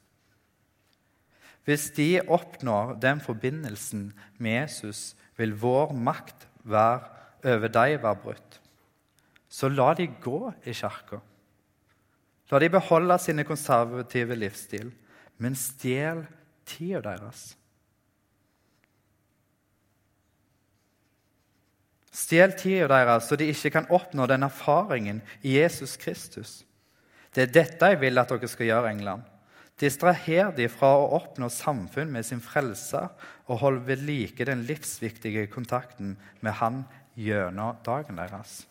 Hvis 1.66 1.88
de 1.98 2.20
oppnår 2.22 2.98
den 3.02 3.22
forbindelsen 3.24 4.12
med 4.38 4.60
Jesus, 4.60 5.16
vil 5.38 5.56
vår 5.58 5.94
makt 5.98 6.46
være, 6.64 7.08
over 7.46 7.70
dem 7.70 8.02
være 8.04 8.22
brutt. 8.22 8.60
Så 9.50 9.70
la 9.70 9.94
de 9.98 10.08
gå 10.22 10.52
i 10.66 10.74
kirka. 10.74 11.22
La 12.52 12.62
de 12.62 12.70
beholde 12.70 13.18
sine 13.22 13.46
konservative 13.48 14.38
livsstil, 14.38 14.92
men 15.42 15.56
stjel 15.58 16.24
tida 16.70 17.02
deres. 17.06 17.56
Stjel 22.16 22.54
tida 22.56 22.88
deres, 22.92 23.28
så 23.28 23.38
de 23.40 23.50
ikke 23.52 23.74
kan 23.74 23.90
oppnå 23.94 24.28
den 24.30 24.46
erfaringen 24.48 25.24
i 25.42 25.58
Jesus 25.58 25.98
Kristus. 26.00 26.62
Det 27.36 27.48
er 27.48 27.56
dette 27.56 27.90
jeg 27.92 28.00
vil 28.00 28.22
at 28.22 28.30
dere 28.32 28.48
skal 28.48 28.70
gjøre, 28.70 28.92
England. 28.94 29.26
Distraher 29.82 30.54
de 30.56 30.70
fra 30.72 30.94
å 30.96 31.10
oppnå 31.18 31.50
samfunn 31.52 32.14
med 32.14 32.24
sin 32.24 32.40
frelser 32.40 33.10
og 33.50 33.60
hold 33.60 33.82
ved 33.90 34.06
like 34.08 34.48
den 34.48 34.64
livsviktige 34.70 35.50
kontakten 35.52 36.14
med 36.40 36.56
Han 36.62 36.86
gjennom 37.20 37.76
dagen 37.84 38.16
deres. 38.16 38.62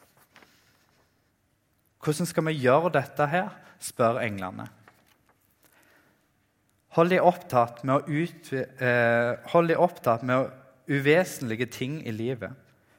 Hvordan 2.04 2.28
skal 2.28 2.44
vi 2.50 2.58
gjøre 2.60 2.92
dette 2.92 3.26
her? 3.32 3.52
spør 3.84 4.20
englene. 4.22 4.66
Hold 6.94 7.10
de 7.10 7.18
opptatt 7.20 7.82
med, 7.84 7.94
å 7.96 8.06
ut, 8.06 8.50
eh, 8.54 9.34
hold 9.50 9.68
de 9.68 9.76
opptatt 9.76 10.22
med 10.22 10.50
uvesentlige 10.86 11.66
ting 11.66 11.98
i 12.06 12.12
livet. 12.14 12.52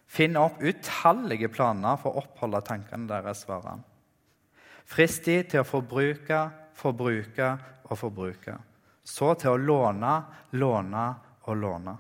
Finn 0.05 0.38
opp 0.38 0.59
utallige 0.62 1.50
planer 1.50 1.97
for 2.01 2.12
å 2.13 2.25
oppholde 2.25 2.62
tankene 2.65 3.07
deres, 3.09 3.45
svarer 3.45 3.75
han. 3.75 3.83
Frist 4.85 5.25
de 5.25 5.39
til 5.43 5.63
å 5.63 5.67
forbruke, 5.67 6.41
forbruke 6.77 7.51
og 7.89 7.97
forbruke. 7.97 8.57
Så 9.05 9.33
til 9.39 9.53
å 9.53 9.62
låne, 9.62 10.15
låne 10.57 11.05
og 11.45 11.57
låne. 11.62 11.95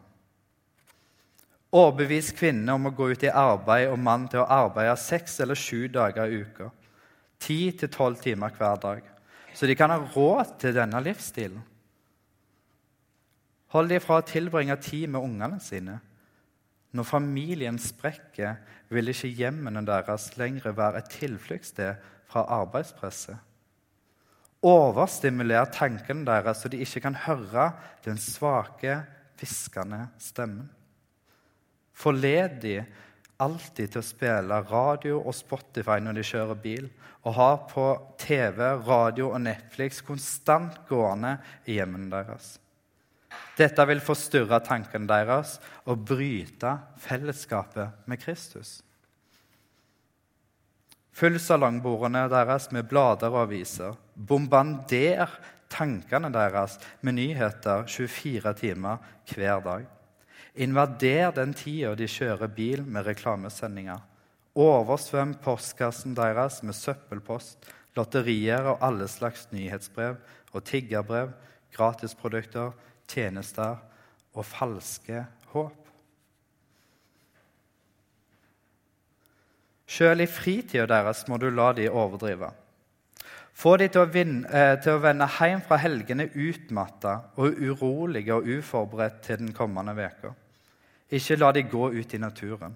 Overbevis 1.75 2.31
kvinnene 2.35 2.75
om 2.77 2.89
å 2.89 2.93
gå 2.95 3.11
ut 3.11 3.23
i 3.25 3.33
arbeid 3.33 3.89
og 3.91 3.99
mann 3.99 4.27
til 4.31 4.43
å 4.43 4.49
arbeide 4.51 4.95
seks 4.99 5.39
eller 5.43 5.59
sju 5.59 5.87
dager 5.91 6.29
i 6.29 6.43
uka. 6.45 6.69
Ti 7.39 7.59
til 7.77 7.91
tolv 7.91 8.19
timer 8.23 8.53
hver 8.55 8.81
dag. 8.81 9.01
Så 9.55 9.67
de 9.67 9.75
kan 9.75 9.91
ha 9.93 9.99
råd 9.99 10.57
til 10.59 10.75
denne 10.75 10.99
livsstilen. 11.03 11.61
Hold 13.75 13.89
de 13.91 13.99
fra 13.99 14.19
å 14.21 14.27
tilbringe 14.27 14.75
tid 14.79 15.09
med 15.11 15.23
ungene 15.23 15.59
sine. 15.63 15.99
Når 16.95 17.07
familien 17.07 17.79
sprekker, 17.81 18.55
vil 18.93 19.11
ikke 19.11 19.33
hjemmene 19.35 19.81
deres 19.87 20.29
lenger 20.39 20.75
være 20.77 21.01
et 21.01 21.11
tilfluktssted 21.17 21.99
fra 22.29 22.45
arbeidspresset. 22.61 23.35
Overstimuler 24.65 25.67
tankene 25.73 26.25
deres 26.25 26.63
så 26.63 26.71
de 26.71 26.79
ikke 26.81 27.03
kan 27.03 27.17
høre 27.25 27.67
den 28.05 28.17
svake, 28.21 29.01
hviskende 29.35 30.05
stemmen. 30.21 30.69
Forled 31.95 32.61
de 32.63 32.79
alltid 33.41 33.93
til 33.93 34.01
å 34.01 34.05
spille 34.05 34.61
radio 34.69 35.19
og 35.21 35.35
Spotify 35.35 35.99
når 36.03 36.19
de 36.19 36.27
kjører 36.27 36.61
bil, 36.61 36.87
og 37.25 37.37
ha 37.39 37.49
på 37.69 37.85
TV, 38.21 38.61
radio 38.85 39.31
og 39.31 39.41
Netflix 39.43 40.03
konstant 40.05 40.83
gående 40.89 41.37
i 41.65 41.79
hjemmene 41.79 42.11
deres. 42.11 42.55
Dette 43.57 43.85
vil 43.87 44.03
forstyrre 44.03 44.59
tankene 44.63 45.09
deres 45.09 45.57
og 45.89 46.03
bryte 46.07 46.75
fellesskapet 47.01 48.05
med 48.09 48.21
Kristus. 48.21 48.77
Fyll 51.15 51.39
salongbordene 51.39 52.25
deres 52.31 52.67
med 52.75 52.89
blader 52.91 53.31
og 53.31 53.45
aviser. 53.45 53.95
Bombander 54.15 55.31
tankene 55.71 56.31
deres 56.33 56.77
med 57.01 57.17
nyheter 57.17 57.87
24 57.87 58.53
timer 58.59 58.99
hver 59.31 59.63
dag. 59.63 59.85
Invader 60.55 61.33
den 61.35 61.51
tida 61.53 61.91
de 61.99 62.07
kjører 62.07 62.47
bil 62.47 62.85
med 62.87 63.03
reklamesendinger. 63.09 63.99
Oversvøm 64.55 65.33
postkassen 65.43 66.13
deres 66.15 66.61
med 66.63 66.77
søppelpost, 66.77 67.65
lotterier 67.95 68.69
og 68.71 68.83
alle 68.83 69.07
slags 69.11 69.49
nyhetsbrev 69.51 70.15
og 70.55 70.63
tiggerbrev, 70.63 71.33
gratisprodukter, 71.75 72.71
tjenester 73.11 73.81
og 74.33 74.45
falske 74.47 75.25
håp. 75.51 75.81
Sjøl 79.85 80.23
i 80.23 80.29
fritida 80.29 80.87
deres 80.89 81.25
må 81.27 81.37
du 81.37 81.49
la 81.51 81.73
de 81.75 81.89
overdrive. 81.91 82.53
Få 83.55 83.75
de 83.79 83.87
til 83.91 84.01
å, 84.03 84.07
vinne, 84.11 84.47
eh, 84.49 84.73
til 84.83 84.95
å 84.97 85.03
vende 85.03 85.27
hjem 85.31 85.61
fra 85.63 85.77
helgene 85.79 86.29
utmatta 86.31 87.13
og 87.39 87.59
urolige 87.59 88.35
og 88.35 88.49
uforberedt 88.57 89.21
til 89.23 89.43
den 89.43 89.53
kommende 89.55 89.95
veka. 89.95 90.33
Ikke 91.11 91.37
la 91.37 91.51
de 91.53 91.63
gå 91.69 91.89
ut 91.93 92.13
i 92.13 92.21
naturen. 92.21 92.75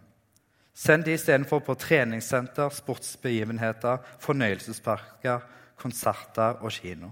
Send 0.74 1.04
de 1.04 1.16
istedenfor 1.18 1.64
på 1.66 1.76
treningssenter, 1.76 2.70
sportsbegivenheter, 2.72 3.98
fornøyelsesparker, 4.24 5.42
konserter 5.80 6.62
og 6.62 6.72
kino. 6.72 7.10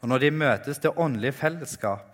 Og 0.00 0.08
når 0.08 0.22
de 0.22 0.30
møtes 0.30 0.78
til 0.78 0.96
åndelig 0.96 1.34
fellesskap, 1.34 2.06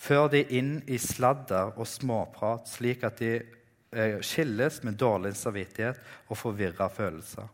før 0.00 0.28
de 0.32 0.44
inn 0.56 0.78
i 0.88 0.98
sladder 1.00 1.74
og 1.76 1.88
småprat, 1.88 2.68
slik 2.68 3.04
at 3.04 3.18
de 3.20 3.32
eh, 3.36 4.20
skilles 4.24 4.80
med 4.86 4.98
dårlig 5.00 5.34
samvittighet 5.36 6.00
og 6.28 6.38
forvirra 6.38 6.88
følelser. 6.92 7.48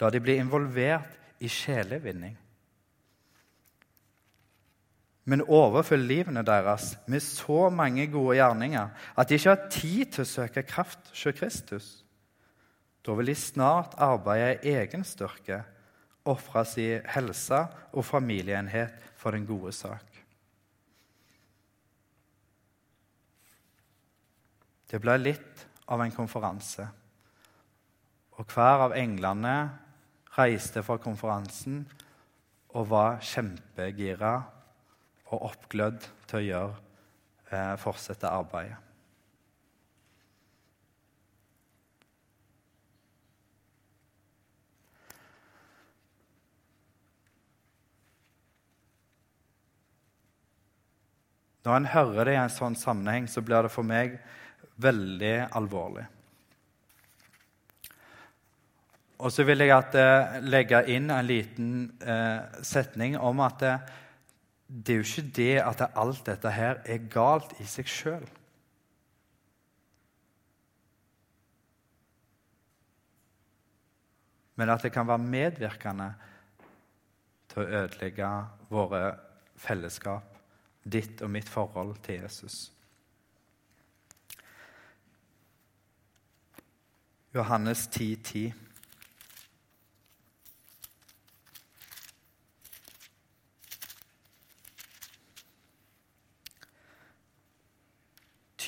La 0.00 0.10
de 0.10 0.20
bli 0.20 0.36
involvert 0.40 1.40
i 1.40 1.48
sjelevinning. 1.48 2.34
Men 5.24 5.44
overfyll 5.46 6.02
livene 6.02 6.42
deres 6.42 6.96
med 7.06 7.22
så 7.22 7.68
mange 7.70 8.08
gode 8.10 8.40
gjerninger 8.40 8.88
at 9.18 9.28
de 9.28 9.38
ikke 9.38 9.52
har 9.52 9.68
tid 9.70 10.14
til 10.14 10.24
å 10.24 10.30
søke 10.32 10.64
kraft 10.66 11.12
hos 11.12 11.36
Kristus. 11.38 11.90
Da 13.02 13.14
vil 13.18 13.30
de 13.30 13.36
snart 13.38 13.94
arbeide 14.02 14.58
i 14.66 14.74
egen 14.78 15.06
styrke, 15.06 15.62
ofre 16.26 16.62
sin 16.66 17.06
helse 17.14 17.58
og 17.90 18.06
familieenhet 18.06 18.94
for 19.18 19.34
den 19.34 19.46
gode 19.46 19.72
sak. 19.74 20.06
Det 24.90 25.00
ble 25.00 25.16
litt 25.18 25.64
av 25.90 26.02
en 26.04 26.14
konferanse. 26.14 26.84
Og 28.38 28.46
hver 28.52 28.86
av 28.86 28.94
englene 28.98 29.54
reiste 30.36 30.82
fra 30.84 30.98
konferansen 31.02 31.82
og 32.72 32.90
var 32.90 33.18
kjempegira 33.24 34.34
og 35.32 35.48
oppglødd 35.50 36.04
til 36.28 36.38
å 36.38 36.46
gjøre, 36.46 36.80
eh, 37.50 37.76
fortsette 37.80 38.28
arbeidet. 38.28 38.78
Når 51.62 51.76
en 51.76 51.84
hører 51.86 52.26
det 52.26 52.32
i 52.34 52.40
en 52.40 52.50
sånn 52.50 52.74
sammenheng, 52.74 53.28
så 53.30 53.40
blir 53.40 53.62
det 53.62 53.70
for 53.70 53.86
meg 53.86 54.16
veldig 54.82 55.34
alvorlig. 55.54 56.08
Og 59.22 59.30
så 59.30 59.44
vil 59.46 59.62
jeg 59.62 59.70
at, 59.70 59.94
eh, 59.94 60.40
legge 60.42 60.80
inn 60.90 61.10
en 61.14 61.26
liten 61.26 61.68
eh, 62.02 62.62
setning 62.66 63.14
om 63.14 63.38
at 63.40 63.60
det, 63.62 63.76
det, 64.72 64.92
er 64.92 65.00
jo 65.00 65.04
ikke 65.04 65.30
det 65.36 65.54
at 65.60 65.82
alt 66.00 66.22
dette 66.26 66.50
her 66.50 66.80
er 66.88 67.08
galt 67.12 67.52
i 67.60 67.66
seg 67.68 67.90
sjøl. 67.90 68.24
Men 74.56 74.72
at 74.72 74.84
det 74.84 74.92
kan 74.94 75.08
være 75.08 75.24
medvirkende 75.24 76.08
til 77.52 77.62
å 77.62 77.82
ødelegge 77.82 78.30
våre 78.72 79.02
fellesskap, 79.60 80.38
ditt 80.84 81.20
og 81.22 81.30
mitt 81.32 81.48
forhold 81.48 81.98
til 82.04 82.22
Jesus. 82.22 82.64
Johannes 87.34 87.88
10,10. 87.88 88.16
10. 88.24 88.71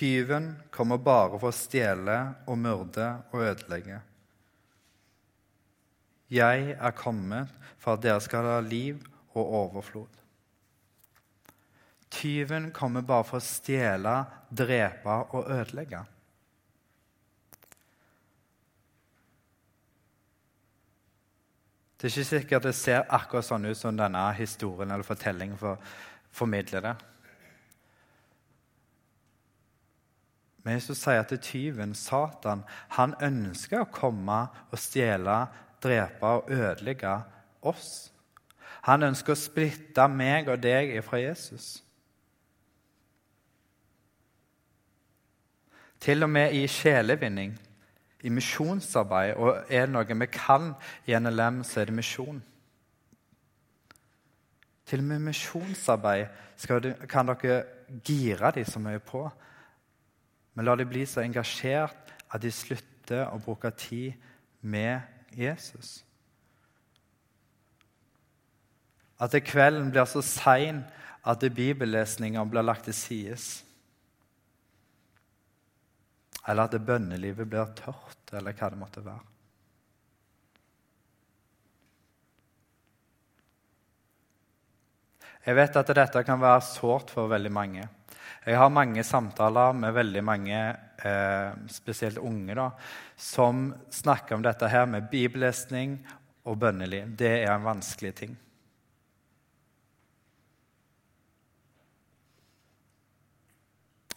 Tyven 0.04 0.56
kommer 0.70 0.98
bare 1.00 1.38
for 1.40 1.48
å 1.48 1.56
stjele 1.56 2.14
og 2.44 2.58
myrde 2.60 3.06
og 3.32 3.40
ødelegge. 3.40 4.02
Jeg 6.28 6.74
er 6.74 6.92
kommet 6.98 7.54
for 7.80 7.96
at 7.96 8.02
dere 8.04 8.20
skal 8.20 8.44
ha 8.44 8.58
liv 8.60 8.98
og 9.32 9.54
overflod. 9.62 10.18
Tyven 12.12 12.68
kommer 12.76 13.06
bare 13.08 13.24
for 13.30 13.40
å 13.40 13.46
stjele, 13.46 14.12
drepe 14.52 15.16
og 15.38 15.48
ødelegge. 15.56 16.02
Det 21.96 22.10
er 22.10 22.12
ikke 22.12 22.28
sikkert 22.34 22.68
det 22.68 22.76
ser 22.76 23.08
akkurat 23.08 23.48
sånn 23.48 23.72
ut 23.72 23.80
som 23.80 23.96
denne 23.96 24.28
historien 24.36 24.92
eller 24.92 25.08
fortellingen 25.08 25.56
formidler 26.36 26.90
det. 26.90 26.96
Men 30.64 30.78
Jesus 30.78 31.02
sier 31.04 31.20
at 31.20 31.32
tyven, 31.44 31.92
Satan, 31.94 32.64
han 32.96 33.12
ønsker 33.22 33.82
å 33.84 33.90
komme 33.92 34.46
og 34.70 34.80
stjele, 34.80 35.44
drepe 35.84 36.30
og 36.38 36.50
ødelegge 36.52 37.18
oss. 37.68 38.10
Han 38.88 39.04
ønsker 39.04 39.34
å 39.34 39.40
splitte 39.40 40.08
meg 40.08 40.48
og 40.48 40.62
deg 40.64 40.96
fra 41.04 41.20
Jesus. 41.20 41.84
Til 46.04 46.24
og 46.24 46.32
med 46.32 46.56
i 46.56 46.66
sjelevinning 46.68 47.54
i 48.24 48.32
misjonsarbeid, 48.32 49.36
og 49.36 49.68
er 49.68 49.86
det 49.86 49.92
noe 49.92 50.16
vi 50.20 50.28
kan 50.32 50.72
i 51.08 51.16
NLM, 51.16 51.62
så 51.64 51.80
er 51.80 51.88
det 51.88 51.96
misjon. 51.96 52.40
Til 54.84 55.00
og 55.00 55.08
med 55.08 55.26
misjonsarbeid 55.28 56.26
kan 57.08 57.28
dere 57.28 57.62
gire 58.04 58.52
de 58.56 58.64
så 58.68 58.80
mye 58.80 59.00
på. 59.00 59.26
Men 60.54 60.68
la 60.68 60.76
de 60.78 60.86
bli 60.86 61.02
så 61.06 61.22
engasjert 61.24 62.14
at 62.30 62.42
de 62.42 62.50
slutter 62.54 63.26
å 63.30 63.40
bruke 63.42 63.70
tid 63.78 64.14
med 64.62 65.02
Jesus. 65.34 66.02
At 69.18 69.34
kvelden 69.46 69.90
blir 69.94 70.06
så 70.10 70.22
sein 70.24 70.82
at 71.24 71.44
bibellesninga 71.56 72.42
blir 72.44 72.66
lagt 72.66 72.86
til 72.88 72.96
side. 72.96 73.38
Eller 76.46 76.68
at 76.68 76.82
bønnelivet 76.86 77.48
blir 77.48 77.70
tørt, 77.78 78.32
eller 78.32 78.52
hva 78.52 78.70
det 78.70 78.80
måtte 78.80 79.04
være. 79.04 79.30
Jeg 85.44 85.56
vet 85.58 85.76
at 85.76 85.90
dette 85.96 86.22
kan 86.24 86.40
være 86.40 86.60
sårt 86.64 87.10
for 87.12 87.28
veldig 87.28 87.52
mange. 87.52 87.88
Jeg 88.44 88.58
har 88.60 88.68
mange 88.68 89.00
samtaler 89.04 89.72
med 89.72 89.94
veldig 89.96 90.20
mange, 90.24 90.58
eh, 91.00 91.52
spesielt 91.72 92.18
unge, 92.18 92.54
da, 92.54 92.70
som 93.16 93.70
snakker 93.90 94.34
om 94.34 94.42
dette 94.44 94.68
her 94.68 94.84
med 94.86 95.08
bibellesning 95.10 95.96
og 96.44 96.58
bønneliv. 96.58 97.16
Det 97.16 97.30
er 97.44 97.52
en 97.54 97.64
vanskelig 97.64 98.14
ting. 98.14 98.36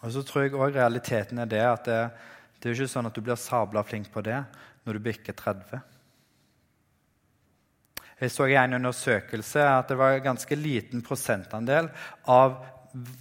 Og 0.02 0.12
så 0.12 0.22
tror 0.22 0.44
jeg 0.44 0.52
òg 0.54 0.76
realiteten 0.76 1.38
er 1.38 1.46
det 1.46 1.64
at 1.64 1.88
det, 1.88 2.02
det 2.60 2.68
er 2.68 2.76
ikke 2.76 2.92
sånn 2.92 3.08
at 3.08 3.16
du 3.16 3.22
blir 3.24 3.38
sabla 3.40 3.82
flink 3.82 4.12
på 4.12 4.22
det 4.22 4.42
når 4.84 4.98
du 4.98 5.06
bikker 5.08 5.32
30. 5.32 5.80
Jeg 8.20 8.34
så 8.34 8.48
i 8.50 8.58
en 8.58 8.76
undersøkelse 8.76 9.62
at 9.62 9.88
det 9.88 9.96
var 9.96 10.12
en 10.12 10.26
ganske 10.26 10.58
liten 10.58 11.02
prosentandel 11.06 11.88
av 12.26 12.60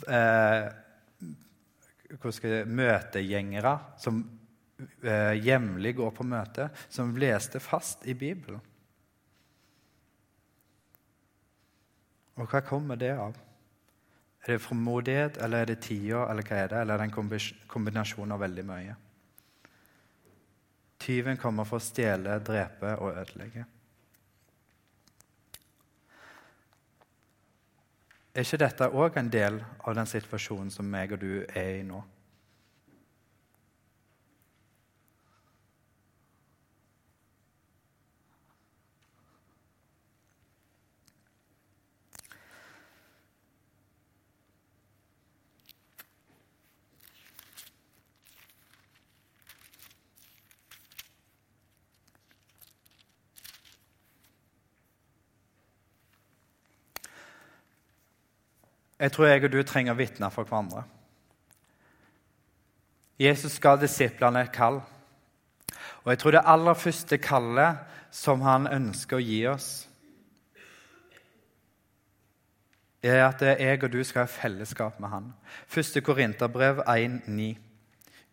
eh, 0.09 0.67
jeg, 2.09 2.67
møtegjengere 2.67 3.73
som 3.99 4.21
eh, 5.03 5.35
jevnlig 5.43 5.95
går 5.97 6.13
på 6.15 6.25
møte, 6.27 6.69
som 6.89 7.15
leste 7.17 7.59
fast 7.63 8.07
i 8.07 8.15
Bibelen. 8.17 8.61
Og 12.37 12.45
hva 12.51 12.61
kommer 12.61 12.99
det 13.01 13.15
av? 13.17 13.37
Er 14.45 14.53
det 14.53 14.63
formodighet, 14.63 15.39
eller 15.43 15.65
er 15.65 15.71
det 15.71 15.81
tida, 15.83 16.27
eller 16.29 16.45
hva 16.45 16.59
er 16.61 16.69
det? 16.71 16.81
Eller 16.81 16.93
er 16.93 17.01
det 17.01 17.07
en 17.09 17.63
kombinasjon 17.67 18.31
av 18.31 18.43
veldig 18.45 18.65
mye? 18.67 18.97
Tyven 21.01 21.37
kommer 21.37 21.67
for 21.67 21.81
å 21.81 21.83
stjele, 21.83 22.37
drepe 22.45 22.93
og 23.01 23.17
ødelegge. 23.23 23.65
Er 28.37 28.45
ikke 28.45 28.57
dette 28.61 28.87
òg 28.93 29.15
en 29.17 29.29
del 29.33 29.55
av 29.81 29.95
den 29.97 30.05
situasjonen 30.05 30.69
som 30.69 30.85
meg 30.85 31.15
og 31.15 31.23
du 31.23 31.31
er 31.57 31.79
i 31.79 31.85
nå? 31.87 32.03
Jeg 58.99 59.11
tror 59.13 59.27
jeg 59.29 59.43
og 59.43 59.51
du 59.53 59.59
trenger 59.63 59.93
å 59.93 59.99
vitne 59.99 60.29
for 60.33 60.47
hverandre. 60.47 60.83
Jesus 63.21 63.57
ga 63.61 63.75
disiplene 63.77 64.45
et 64.45 64.53
kall. 64.53 64.81
Og 66.05 66.11
jeg 66.13 66.21
tror 66.21 66.37
det 66.37 66.45
aller 66.45 66.77
første 66.77 67.17
kallet 67.21 67.83
som 68.13 68.41
han 68.45 68.69
ønsker 68.71 69.17
å 69.17 69.23
gi 69.23 69.41
oss, 69.49 69.69
er 73.03 73.21
at 73.27 73.41
jeg 73.45 73.83
og 73.83 73.91
du 73.93 74.01
skal 74.03 74.25
ha 74.25 74.31
fellesskap 74.31 74.97
med 74.99 75.11
han. 75.13 75.27
1. 75.69 76.01
Korinterbrev 76.03 76.81
1,9. 76.89 77.53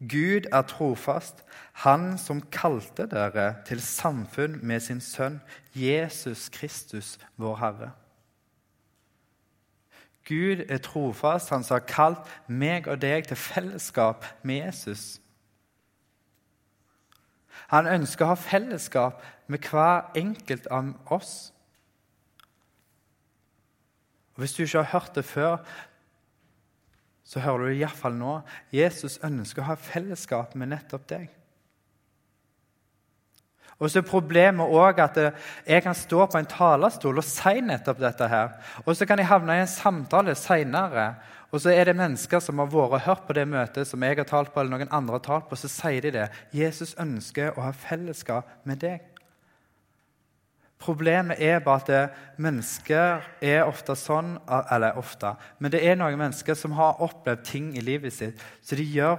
Gud 0.00 0.48
er 0.53 0.64
trofast, 0.68 1.44
han 1.85 2.16
som 2.18 2.42
kalte 2.53 3.07
dere 3.11 3.55
til 3.68 3.83
samfunn 3.83 4.59
med 4.62 4.83
sin 4.83 5.00
sønn, 5.05 5.40
Jesus 5.74 6.48
Kristus, 6.53 7.18
vår 7.37 7.61
Herre. 7.61 7.90
Gud 10.24 10.64
er 10.68 10.78
trofast. 10.78 11.50
Han 11.50 11.64
som 11.64 11.74
har 11.74 11.87
kalt 11.88 12.30
meg 12.48 12.88
og 12.88 13.00
deg 13.02 13.28
til 13.28 13.37
fellesskap 13.37 14.24
med 14.42 14.62
Jesus. 14.66 15.20
Han 17.72 17.88
ønsker 17.88 18.24
å 18.24 18.34
ha 18.34 18.38
fellesskap 18.38 19.22
med 19.46 19.64
hver 19.70 20.10
enkelt 20.16 20.66
av 20.72 20.94
oss. 21.12 21.52
Og 24.34 24.42
Hvis 24.42 24.54
du 24.54 24.62
ikke 24.62 24.82
har 24.82 24.98
hørt 24.98 25.14
det 25.14 25.24
før, 25.24 25.56
så 27.24 27.40
hører 27.40 27.58
du 27.58 27.68
det 27.68 27.78
iallfall 27.78 28.16
nå. 28.18 28.34
Jesus 28.72 29.18
ønsker 29.24 29.62
å 29.62 29.70
ha 29.72 29.78
fellesskap 29.80 30.54
med 30.54 30.74
nettopp 30.74 31.06
deg. 31.08 31.30
Og 33.78 33.90
så 33.90 34.00
er 34.00 34.06
Problemet 34.08 34.70
òg 34.70 35.00
at 35.02 35.18
jeg 35.66 35.82
kan 35.82 35.96
stå 35.98 36.26
på 36.30 36.38
en 36.38 36.50
talerstol 36.50 37.18
og 37.18 37.26
si 37.26 37.60
nettopp 37.60 38.00
dette. 38.00 38.28
her. 38.28 38.52
Og 38.87 38.96
så 38.96 39.06
kan 39.06 39.18
jeg 39.18 39.26
havne 39.28 39.56
i 39.56 39.60
en 39.60 39.66
samtale 39.66 40.34
seinere, 40.34 41.14
og 41.50 41.60
så 41.60 41.70
er 41.70 41.84
det 41.84 41.96
mennesker 41.96 42.40
som 42.40 42.58
har 42.58 42.66
vært 42.66 42.92
og 42.92 43.00
hørt 43.00 43.26
på 43.26 43.32
det 43.32 43.46
møtet 43.48 43.87
som 43.87 44.02
jeg 44.02 44.16
har 44.16 44.26
talt 44.26 44.52
på, 44.52 44.60
eller 44.60 44.78
noen 44.78 44.90
andre 44.90 45.20
har 45.20 45.22
talt 45.22 45.48
på, 45.48 45.56
så 45.56 45.68
sier 45.70 46.02
de 46.02 46.10
det. 46.10 46.28
Jesus 46.50 46.96
ønsker 46.98 47.54
å 47.54 47.68
ha 47.68 47.70
fellesskap 47.70 48.48
med 48.64 48.80
deg. 48.82 49.04
Problemet 50.82 51.38
er 51.40 51.62
bare 51.64 52.00
at 52.02 52.40
mennesker 52.42 53.22
er 53.40 53.62
ofte 53.64 53.94
sånn 53.96 54.34
Eller 54.50 54.98
ofte, 55.00 55.30
men 55.58 55.72
det 55.72 55.80
er 55.87 55.96
noen 55.96 56.18
mennesker 56.18 56.58
som 56.58 56.74
har 56.76 57.00
opplevd 57.00 57.44
ting 57.46 57.70
i 57.78 57.84
livet 57.84 58.12
sitt, 58.12 58.40
så 58.60 58.76
de 58.76 58.84
gjør 58.84 59.16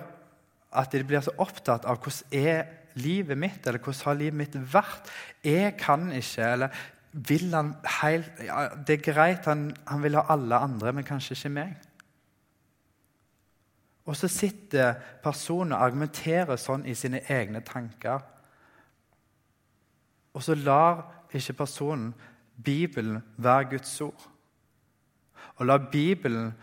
at 0.76 0.92
de 0.92 1.04
blir 1.08 1.24
så 1.24 1.32
opptatt 1.40 1.88
av 1.88 1.98
hvordan 2.04 2.36
er 2.36 2.68
livet 2.96 3.38
mitt, 3.38 3.66
eller 3.68 3.80
hvordan 3.80 4.06
har 4.06 4.20
livet 4.20 4.38
mitt 4.40 4.58
vært? 4.74 5.10
Jeg 5.44 5.76
kan 5.80 6.12
ikke, 6.12 6.52
eller 6.52 6.84
vil 7.16 7.54
han 7.54 7.74
helt 8.02 8.40
ja, 8.44 8.68
Det 8.76 8.98
er 8.98 9.14
greit, 9.14 9.46
han, 9.46 9.70
han 9.88 10.04
vil 10.04 10.18
ha 10.20 10.26
alle 10.34 10.56
andre, 10.56 10.94
men 10.94 11.08
kanskje 11.08 11.36
ikke 11.36 11.54
meg. 11.56 11.76
Og 14.06 14.18
så 14.18 14.28
sitter 14.30 14.94
personen 15.24 15.74
og 15.74 15.82
argumenterer 15.82 16.60
sånn 16.62 16.86
i 16.86 16.94
sine 16.96 17.24
egne 17.32 17.64
tanker. 17.66 18.22
Og 20.36 20.44
så 20.44 20.56
lar 20.60 21.02
ikke 21.34 21.58
personen 21.64 22.14
Bibelen 22.64 23.24
være 23.38 23.70
Guds 23.74 24.02
ord. 24.02 24.28
Og 25.56 25.66
lar 25.66 25.90
Bibelen 25.92 26.54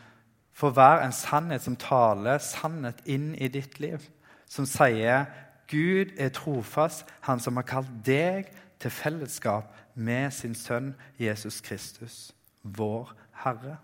få 0.52 0.70
være 0.70 1.06
en 1.06 1.16
sannhet 1.16 1.64
som 1.64 1.76
taler 1.76 2.38
sannhet 2.44 3.00
inn 3.08 3.32
i 3.34 3.48
ditt 3.48 3.80
liv. 3.80 4.04
Som 4.46 4.68
sier 4.68 5.26
Gud 5.72 6.12
er 6.20 6.28
trofast, 6.36 7.06
han 7.24 7.40
som 7.40 7.56
har 7.56 7.64
kalt 7.64 7.92
deg 8.04 8.50
til 8.82 8.92
fellesskap 8.92 9.72
med 9.94 10.28
sin 10.36 10.54
sønn 10.58 10.92
Jesus 11.20 11.62
Kristus, 11.64 12.34
vår 12.62 13.14
Herre. 13.44 13.78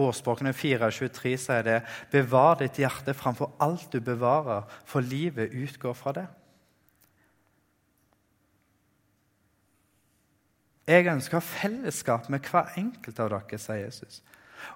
Ordspråkene 0.00 0.52
4.23 0.54 1.32
sier 1.40 1.64
det 1.66 1.78
Bevar 2.12 2.60
ditt 2.60 2.78
hjerte 2.78 3.14
framfor 3.16 3.56
alt 3.64 3.88
du 3.92 3.98
bevarer, 4.04 4.68
for 4.84 5.00
livet 5.00 5.56
utgår 5.56 5.96
fra 5.98 6.14
det. 6.20 6.26
Jeg 10.90 11.06
ønsker 11.06 11.40
fellesskap 11.40 12.28
med 12.28 12.46
hver 12.50 12.72
enkelt 12.80 13.20
av 13.22 13.32
dere, 13.32 13.58
sier 13.62 13.84
Jesus. 13.84 14.22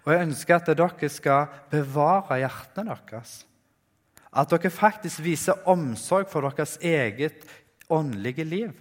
Og 0.05 0.13
jeg 0.13 0.29
ønsker 0.29 0.57
at 0.57 0.71
dere 0.79 1.11
skal 1.13 1.51
bevare 1.73 2.39
hjertene 2.43 2.97
deres. 3.11 3.43
At 4.35 4.51
dere 4.51 4.71
faktisk 4.71 5.23
viser 5.25 5.63
omsorg 5.71 6.31
for 6.31 6.47
deres 6.49 6.77
eget 6.83 7.45
åndelige 7.91 8.45
liv. 8.45 8.73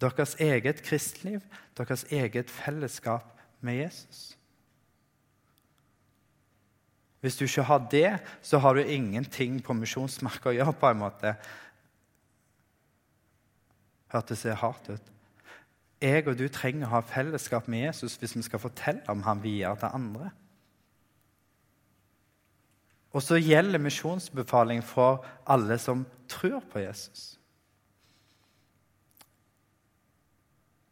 Deres 0.00 0.34
eget 0.40 0.82
kristliv, 0.84 1.40
deres 1.78 2.04
eget 2.12 2.50
fellesskap 2.50 3.32
med 3.60 3.74
Jesus. 3.84 4.36
Hvis 7.20 7.36
du 7.36 7.44
ikke 7.44 7.62
har 7.62 7.88
det, 7.90 8.18
så 8.42 8.58
har 8.58 8.74
du 8.74 8.80
ingenting 8.80 9.62
på 9.64 9.74
misjonsmarka 9.74 10.52
å 10.52 10.52
gjøre. 10.52 10.72
på 10.72 10.90
en 10.90 10.98
måte. 11.00 11.34
Hørtes 14.12 14.42
det 14.42 14.54
hardt 14.60 14.90
ut? 14.90 15.12
Jeg 16.00 16.28
og 16.28 16.36
du 16.38 16.48
trenger 16.48 16.86
å 16.86 16.98
ha 16.98 17.00
fellesskap 17.00 17.68
med 17.68 17.86
Jesus 17.86 18.18
hvis 18.20 18.36
vi 18.36 18.42
skal 18.42 18.60
fortelle 18.60 19.02
om 19.08 19.22
ham 19.22 19.42
videre 19.42 19.76
til 19.80 19.96
andre. 19.96 20.30
Og 23.16 23.24
så 23.24 23.38
gjelder 23.40 23.80
misjonsbefaling 23.80 24.82
for 24.84 25.24
alle 25.48 25.78
som 25.80 26.04
tror 26.28 26.60
på 26.68 26.82
Jesus. 26.82 27.36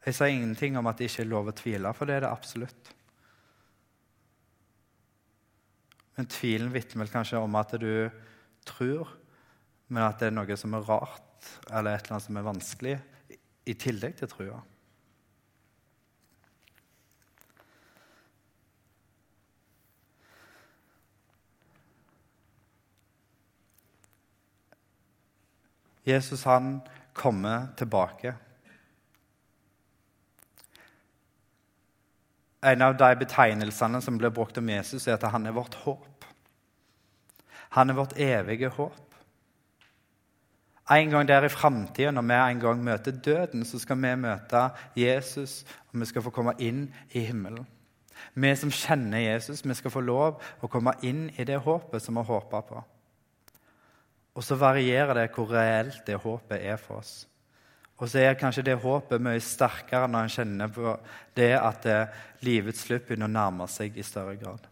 Jeg 0.05 0.17
sa 0.17 0.29
ingenting 0.29 0.77
om 0.81 0.89
at 0.89 1.01
det 1.01 1.11
ikke 1.11 1.25
er 1.25 1.31
lov 1.33 1.49
å 1.49 1.57
tvile, 1.57 1.93
for 1.97 2.09
det 2.09 2.17
er 2.17 2.25
det 2.25 2.33
absolutt. 2.33 2.91
Men 6.17 6.29
tvilen 6.31 6.73
vitner 6.73 7.03
vel 7.03 7.13
kanskje 7.13 7.41
om 7.41 7.57
at 7.61 7.73
du 7.81 8.09
tror, 8.69 9.09
men 9.89 10.05
at 10.07 10.21
det 10.21 10.31
er 10.31 10.37
noe 10.37 10.57
som 10.61 10.77
er 10.77 10.85
rart, 10.89 11.49
eller 11.71 11.97
et 11.97 12.05
eller 12.05 12.17
annet 12.17 12.27
som 12.29 12.39
er 12.41 12.47
vanskelig, 12.47 12.95
i 13.65 13.75
tillegg 13.81 14.17
til 14.21 14.31
trua. 14.31 14.61
Jesus 26.05 26.45
han 26.45 26.81
kommer 27.13 27.69
tilbake. 27.77 28.35
En 32.65 32.83
av 32.83 32.97
de 32.97 33.11
betegnelsene 33.21 34.01
som 34.01 34.19
blir 34.19 34.33
brukt 34.33 34.59
om 34.59 34.69
Jesus, 34.69 35.07
er 35.07 35.19
at 35.19 35.27
han 35.33 35.47
er 35.47 35.57
vårt 35.57 35.75
håp. 35.85 36.25
Han 37.77 37.91
er 37.91 37.99
vårt 37.99 38.17
evige 38.17 38.71
håp. 38.73 39.01
En 40.91 41.11
gang 41.11 41.29
der 41.29 41.45
i 41.45 41.49
framtida, 41.49 42.11
når 42.11 42.23
vi 42.23 42.35
en 42.35 42.61
gang 42.61 42.85
møter 42.85 43.13
døden, 43.13 43.65
så 43.65 43.79
skal 43.79 43.97
vi 43.97 44.15
møte 44.17 44.69
Jesus, 44.97 45.65
og 45.93 46.01
vi 46.01 46.07
skal 46.07 46.23
få 46.23 46.31
komme 46.31 46.53
inn 46.59 46.87
i 47.11 47.25
himmelen. 47.25 47.67
Vi 48.35 48.57
som 48.57 48.71
kjenner 48.71 49.19
Jesus, 49.19 49.65
vi 49.65 49.75
skal 49.75 49.91
få 49.91 50.01
lov 50.01 50.43
å 50.61 50.69
komme 50.69 50.93
inn 51.03 51.31
i 51.37 51.45
det 51.45 51.57
håpet 51.65 52.03
som 52.03 52.17
vi 52.21 52.25
håper 52.29 52.67
på. 52.69 52.85
Og 54.35 54.43
så 54.43 54.59
varierer 54.59 55.15
det 55.15 55.31
hvor 55.35 55.51
reelt 55.53 56.03
det 56.07 56.19
håpet 56.21 56.59
er 56.59 56.77
for 56.81 57.03
oss. 57.03 57.25
Og 58.03 58.11
så 58.11 58.19
er 58.19 58.39
kanskje 58.39 58.65
det 58.67 58.81
håpet 58.83 59.23
mye 59.23 59.43
sterkere 59.43 60.09
når 60.11 60.27
en 60.27 60.33
kjenner 60.35 60.71
på 60.75 60.97
det 61.37 61.53
at 61.55 61.83
det, 61.87 61.99
eh, 62.03 62.23
livets 62.45 62.83
slutt 62.85 63.07
begynner 63.07 63.31
å 63.31 63.37
nærme 63.37 63.69
seg 63.71 63.97
i 63.97 64.03
større 64.03 64.35
grad. 64.37 64.67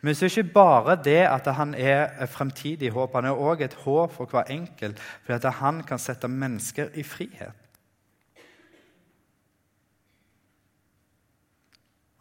Men 0.00 0.14
så 0.14 0.24
er 0.24 0.32
ikke 0.32 0.54
bare 0.54 0.96
det 1.04 1.22
at 1.28 1.46
han 1.56 1.74
er 1.74 2.10
et 2.20 2.32
fremtidig 2.32 2.90
håp. 2.92 3.14
Han 3.14 3.28
er 3.30 3.36
òg 3.36 3.64
et 3.64 3.76
håp 3.84 4.12
for 4.12 4.26
hver 4.26 4.50
enkelt, 4.52 4.98
fordi 5.24 5.36
at 5.36 5.60
han 5.60 5.82
kan 5.82 5.98
sette 5.98 6.28
mennesker 6.28 6.90
i 6.94 7.02
frihet. 7.02 7.68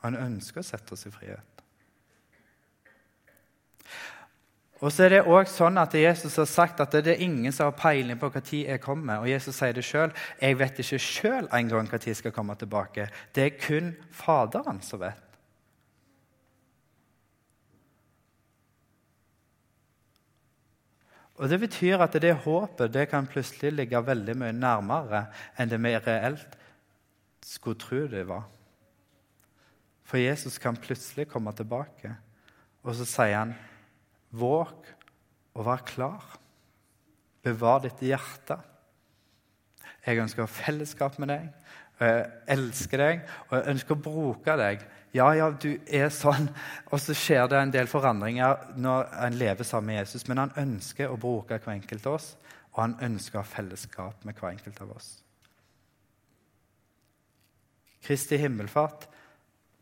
Han 0.04 0.16
ønsker 0.16 0.62
å 0.62 0.64
sette 0.64 0.96
oss 0.96 1.06
i 1.08 1.12
frihet. 1.12 1.59
Og 4.80 4.94
så 4.96 5.06
er 5.06 5.12
det 5.12 5.24
også 5.28 5.66
sånn 5.66 5.80
at 5.82 5.96
Jesus 5.98 6.38
har 6.40 6.48
sagt 6.48 6.80
at 6.80 6.94
det 7.04 7.12
er 7.12 7.24
ingen 7.26 7.52
som 7.52 7.68
har 7.68 7.80
peiling 7.80 8.20
på 8.20 8.30
når 8.32 8.52
jeg 8.54 8.82
kommer. 8.82 9.20
Og 9.20 9.28
Jesus 9.28 9.58
sier 9.58 9.76
det 9.76 9.84
sjøl. 9.84 10.14
Jeg 10.40 10.60
vet 10.60 10.80
ikke 10.80 11.00
sjøl 11.04 11.50
engang 11.52 11.90
når 11.90 12.08
jeg 12.08 12.16
skal 12.16 12.32
komme 12.32 12.56
tilbake. 12.56 13.10
Det 13.36 13.44
er 13.44 13.58
kun 13.60 13.92
Faderen 14.16 14.80
som 14.82 15.04
vet. 15.04 15.26
Og 21.40 21.50
Det 21.50 21.60
betyr 21.60 22.02
at 22.04 22.16
det 22.20 22.36
håpet 22.44 22.94
det 22.94 23.10
kan 23.10 23.28
plutselig 23.28 23.72
ligge 23.72 24.00
veldig 24.04 24.36
mye 24.36 24.56
nærmere 24.56 25.26
enn 25.56 25.70
det 25.72 25.80
vi 25.80 25.96
reelt 25.96 26.58
skulle 27.44 27.80
tro 27.80 28.08
det 28.12 28.26
var. 28.28 28.44
For 30.04 30.20
Jesus 30.20 30.58
kan 30.58 30.76
plutselig 30.76 31.30
komme 31.30 31.54
tilbake, 31.56 32.12
og 32.84 32.96
så 32.98 33.06
sier 33.08 33.38
han 33.38 33.54
Våg 34.30 34.90
å 35.58 35.66
være 35.66 35.88
klar. 35.90 36.26
Bevar 37.44 37.82
ditt 37.84 38.02
hjerte. 38.06 38.60
Jeg 40.06 40.22
ønsker 40.24 40.44
å 40.44 40.48
ha 40.48 40.52
fellesskap 40.52 41.18
med 41.20 41.32
deg, 41.32 41.48
jeg 42.00 42.28
elsker 42.56 43.02
deg, 43.02 43.24
og 43.50 43.58
jeg 43.58 43.74
ønsker 43.74 43.96
å 43.96 44.04
bruke 44.04 44.56
deg. 44.60 44.86
Ja, 45.16 45.28
ja, 45.36 45.50
du 45.52 45.74
er 45.90 46.12
sånn. 46.14 46.48
Og 46.94 47.02
så 47.02 47.16
skjer 47.18 47.50
det 47.52 47.60
en 47.60 47.74
del 47.74 47.90
forandringer 47.92 48.70
når 48.80 49.10
en 49.26 49.40
lever 49.42 49.68
sammen 49.68 49.92
med 49.92 50.00
Jesus, 50.00 50.28
men 50.30 50.40
han 50.46 50.54
ønsker 50.62 51.12
å 51.12 51.20
bruke 51.20 51.58
hver 51.60 51.76
enkelt 51.76 52.08
av 52.08 52.20
oss, 52.20 52.32
og 52.72 52.84
han 52.86 52.96
ønsker 53.10 53.40
å 53.40 53.44
ha 53.44 53.52
fellesskap 53.52 54.24
med 54.28 54.40
hver 54.40 54.54
enkelt 54.54 54.80
av 54.86 54.94
oss. 54.96 55.12
Kristi 58.06 58.40
himmelfart, 58.40 59.10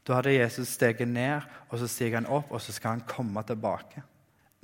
da 0.08 0.18
hadde 0.18 0.34
Jesus 0.34 0.72
steget 0.74 1.12
ned, 1.12 1.46
og 1.70 1.82
så 1.82 1.90
stiger 1.92 2.22
han 2.22 2.32
opp, 2.32 2.50
og 2.50 2.64
så 2.64 2.74
skal 2.74 2.96
han 2.96 3.08
komme 3.08 3.44
tilbake. 3.46 4.02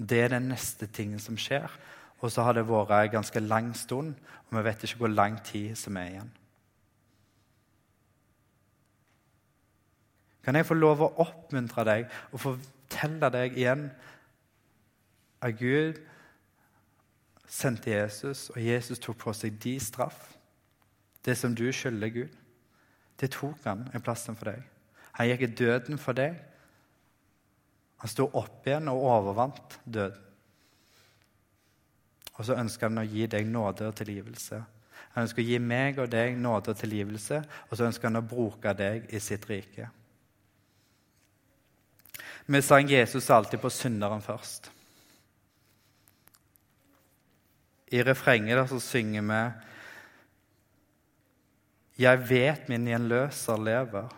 Det 0.10 0.20
er 0.22 0.32
den 0.34 0.50
neste 0.52 0.88
tingen 0.88 1.20
som 1.20 1.38
skjer. 1.40 1.72
Og 2.24 2.32
så 2.32 2.44
har 2.44 2.56
det 2.56 2.68
vært 2.68 2.92
en 2.96 3.18
ganske 3.18 3.40
lang 3.40 3.74
stund, 3.76 4.14
og 4.50 4.58
vi 4.58 4.64
vet 4.64 4.84
ikke 4.84 5.04
hvor 5.04 5.12
lang 5.12 5.38
tid 5.44 5.76
som 5.76 5.98
er 5.98 6.10
igjen. 6.12 6.32
Kan 10.44 10.56
jeg 10.56 10.68
få 10.68 10.76
lov 10.76 11.02
å 11.04 11.14
oppmuntre 11.24 11.86
deg 11.88 12.16
og 12.32 12.42
fortelle 12.44 13.30
deg 13.32 13.56
igjen 13.58 13.86
at 15.44 15.56
Gud 15.60 16.00
sendte 17.48 17.92
Jesus, 17.92 18.50
og 18.50 18.60
Jesus 18.64 19.00
tok 19.00 19.20
på 19.24 19.34
seg 19.36 19.60
de 19.64 19.78
straff. 19.80 20.34
Det 21.24 21.38
som 21.40 21.56
du 21.56 21.70
skylder 21.72 22.12
Gud, 22.12 22.40
det 23.20 23.32
tok 23.36 23.60
han 23.64 23.86
i 23.96 24.02
plassen 24.04 24.36
for 24.36 24.52
deg. 24.52 24.64
Han 25.20 25.30
gikk 25.30 25.46
i 25.46 25.54
døden 25.64 26.00
for 26.02 26.18
deg. 26.18 26.40
Han 28.04 28.12
sto 28.12 28.28
opp 28.36 28.68
igjen 28.68 28.92
og 28.92 29.00
overvant 29.08 29.78
døden. 29.86 30.20
Og 32.34 32.44
så 32.44 32.58
ønsker 32.60 32.90
han 32.90 33.00
å 33.00 33.06
gi 33.08 33.28
deg 33.30 33.46
nåde 33.48 33.88
og 33.88 33.96
tilgivelse. 33.96 34.58
Han 35.14 35.24
ønsker 35.24 35.44
å 35.44 35.46
gi 35.46 35.60
meg 35.62 36.00
og 36.02 36.10
deg 36.12 36.36
nåde 36.42 36.74
og 36.74 36.80
tilgivelse, 36.80 37.38
og 37.70 37.78
så 37.78 37.86
ønsker 37.88 38.10
han 38.10 38.20
å 38.20 38.26
bruke 38.26 38.74
deg 38.76 39.06
i 39.14 39.22
sitt 39.24 39.46
rike. 39.48 39.88
Vi 42.46 42.62
sang 42.66 42.90
Jesus 42.92 43.30
alltid 43.32 43.62
på 43.64 43.72
synderen 43.72 44.26
først. 44.26 44.68
I 47.94 48.02
refrenget 48.04 48.58
der 48.58 48.68
så 48.68 48.82
synger 48.84 49.24
vi 49.30 49.40
Jeg 52.04 52.24
vet 52.28 52.68
min 52.68 52.88
gjenløser 52.90 53.64
lever, 53.64 54.12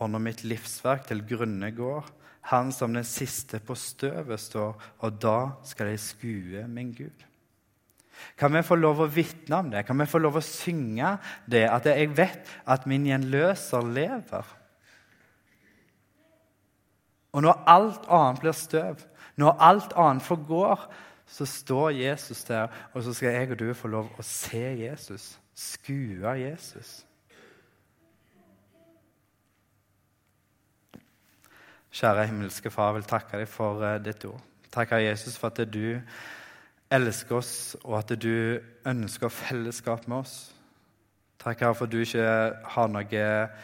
og 0.00 0.10
når 0.10 0.18
mitt 0.24 0.44
livsverk 0.48 1.06
til 1.06 1.22
grunne 1.28 1.70
går, 1.76 2.08
han 2.50 2.72
som 2.72 2.92
den 2.92 3.06
siste 3.08 3.60
på 3.64 3.76
støvet 3.78 4.40
står, 4.40 4.74
og 5.00 5.20
da 5.22 5.38
skal 5.64 5.92
jeg 5.92 6.02
skue 6.02 6.66
min 6.68 6.92
Gud. 6.96 7.24
Kan 8.38 8.52
vi 8.54 8.62
få 8.64 8.76
lov 8.78 9.00
å 9.04 9.10
vitne 9.10 9.58
om 9.62 9.70
det? 9.72 9.84
Kan 9.86 9.98
vi 10.00 10.06
få 10.08 10.20
lov 10.22 10.38
å 10.38 10.44
synge 10.44 11.16
det? 11.50 11.64
At 11.70 11.88
jeg 11.88 12.12
vet 12.16 12.52
at 12.70 12.86
min 12.90 13.06
gjenløser 13.08 13.88
lever. 13.88 14.52
Og 17.34 17.42
når 17.42 17.64
alt 17.70 18.06
annet 18.12 18.44
blir 18.44 18.54
støv, 18.54 19.02
når 19.40 19.58
alt 19.66 19.96
annet 19.98 20.22
forgår, 20.22 20.84
så 21.26 21.46
står 21.48 21.96
Jesus 21.96 22.44
der, 22.46 22.68
og 22.92 23.02
så 23.02 23.14
skal 23.16 23.34
jeg 23.34 23.54
og 23.54 23.58
du 23.58 23.72
få 23.74 23.90
lov 23.90 24.12
å 24.20 24.26
se 24.26 24.62
Jesus, 24.84 25.32
skue 25.56 26.36
Jesus. 26.38 27.00
Kjære 31.94 32.26
himmelske 32.26 32.72
Far, 32.74 32.90
jeg 32.90 32.98
vil 32.98 33.06
takke 33.06 33.38
deg 33.38 33.50
for 33.50 33.78
uh, 33.84 33.98
ditt 34.02 34.24
ord. 34.26 34.42
Takke 34.74 34.98
Jesus 35.04 35.36
for 35.38 35.52
at 35.54 35.60
du 35.70 36.00
elsker 36.90 37.36
oss, 37.38 37.54
og 37.84 38.00
at 38.00 38.10
du 38.18 38.58
ønsker 38.86 39.30
fellesskap 39.30 40.08
med 40.10 40.24
oss. 40.24 40.34
Takk 41.38 41.62
Herre 41.62 41.76
for 41.78 41.86
at 41.86 41.94
du 41.94 42.02
ikke 42.02 42.26
har 42.74 42.90
noen 42.90 43.54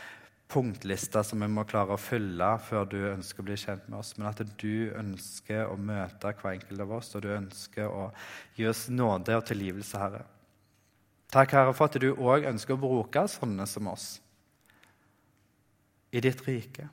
punktlister 0.51 1.27
som 1.27 1.43
vi 1.43 1.49
må 1.51 1.64
klare 1.66 1.95
å 1.95 2.01
fylle 2.01 2.53
før 2.66 2.87
du 2.90 2.99
ønsker 3.12 3.43
å 3.43 3.47
bli 3.47 3.59
kjent 3.59 3.88
med 3.88 4.01
oss, 4.01 4.12
men 4.19 4.29
at 4.31 4.43
du 4.62 4.90
ønsker 4.99 5.66
å 5.71 5.75
møte 5.79 6.35
hver 6.40 6.53
enkelt 6.57 6.85
av 6.87 6.95
oss, 7.01 7.12
og 7.14 7.25
du 7.25 7.31
ønsker 7.35 7.90
å 7.90 8.09
gi 8.59 8.66
oss 8.71 8.88
nåde 8.95 9.38
og 9.38 9.47
tilgivelse, 9.51 9.99
Herre. 9.99 10.23
Takk, 11.31 11.55
Herre, 11.55 11.75
for 11.75 11.87
at 11.87 11.99
du 12.03 12.11
òg 12.12 12.47
ønsker 12.51 12.75
å 12.75 12.83
bruke 12.83 13.27
sånne 13.31 13.66
som 13.71 13.90
oss 13.90 14.09
i 16.11 16.23
ditt 16.23 16.43
rike. 16.47 16.88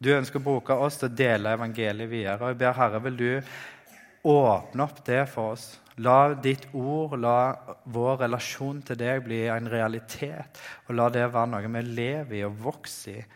Du 0.00 0.08
ønsker 0.14 0.40
å 0.40 0.44
bruke 0.44 0.76
oss 0.80 0.96
til 0.96 1.10
å 1.10 1.16
dele 1.16 1.52
evangeliet 1.58 2.08
videre. 2.08 2.40
og 2.40 2.54
Jeg 2.54 2.60
ber 2.62 2.78
Herre, 2.78 3.02
vil 3.04 3.16
du 3.18 4.30
åpne 4.30 4.86
opp 4.86 5.02
det 5.04 5.26
for 5.28 5.52
oss. 5.52 5.66
La 6.00 6.32
ditt 6.32 6.70
ord, 6.72 7.18
la 7.20 7.52
vår 7.84 8.22
relasjon 8.22 8.80
til 8.88 8.96
deg 8.96 9.20
bli 9.26 9.42
en 9.52 9.68
realitet. 9.68 10.60
Og 10.88 10.96
la 10.96 11.10
det 11.12 11.26
være 11.28 11.52
noe 11.52 11.72
vi 11.76 11.84
lever 11.84 12.38
i 12.38 12.42
og 12.48 12.56
vokser 12.64 13.20
i. 13.20 13.26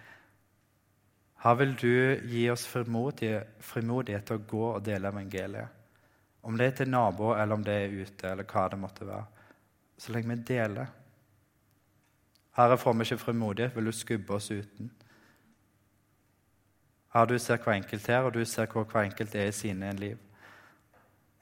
Her 1.45 1.61
vil 1.61 1.75
du 1.77 1.93
gi 2.33 2.47
oss 2.49 2.65
frimodighet 2.65 4.25
til 4.25 4.39
å 4.39 4.45
gå 4.49 4.65
og 4.71 4.85
dele 4.87 5.11
evangeliet. 5.13 5.83
Om 6.45 6.57
det 6.57 6.71
er 6.71 6.77
til 6.79 6.89
naboer, 6.89 7.43
eller 7.43 7.59
om 7.59 7.65
det 7.65 7.75
er 7.77 7.93
ute, 7.93 8.31
eller 8.31 8.49
hva 8.49 8.65
det 8.73 8.81
måtte 8.81 9.05
være. 9.05 9.45
Så 10.01 10.13
lenge 10.13 10.33
vi 10.33 10.47
deler. 10.49 10.89
Herre, 12.57 12.81
får 12.81 12.97
vi 12.97 13.05
ikke 13.05 13.25
frimodighet, 13.27 13.77
vil 13.77 13.93
du 13.93 13.93
skubbe 13.93 14.39
oss 14.39 14.49
uten. 14.55 14.89
Herre, 17.15 17.27
du 17.27 17.39
ser 17.39 17.57
hver 17.63 17.73
enkelt 17.73 18.07
her, 18.07 18.19
og 18.27 18.35
du 18.35 18.45
ser 18.45 18.67
hvor 18.67 18.85
hver 18.85 19.07
enkelt 19.07 19.35
er 19.35 19.47
i 19.47 19.53
sine 19.53 19.93
liv. 19.93 20.19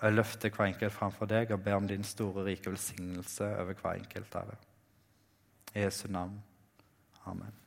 Jeg 0.02 0.12
løfter 0.12 0.50
hver 0.50 0.66
enkelt 0.66 0.92
framfor 0.92 1.26
deg 1.30 1.50
og 1.50 1.62
ber 1.64 1.78
om 1.78 1.88
din 1.88 2.04
store, 2.04 2.44
rike 2.44 2.70
velsignelse 2.70 3.44
over 3.56 3.72
hver 3.72 3.92
enkelt. 4.02 4.34
Herre. 4.34 4.56
I 5.74 5.86
Jesu 5.86 6.08
navn. 6.08 6.42
Amen. 7.26 7.61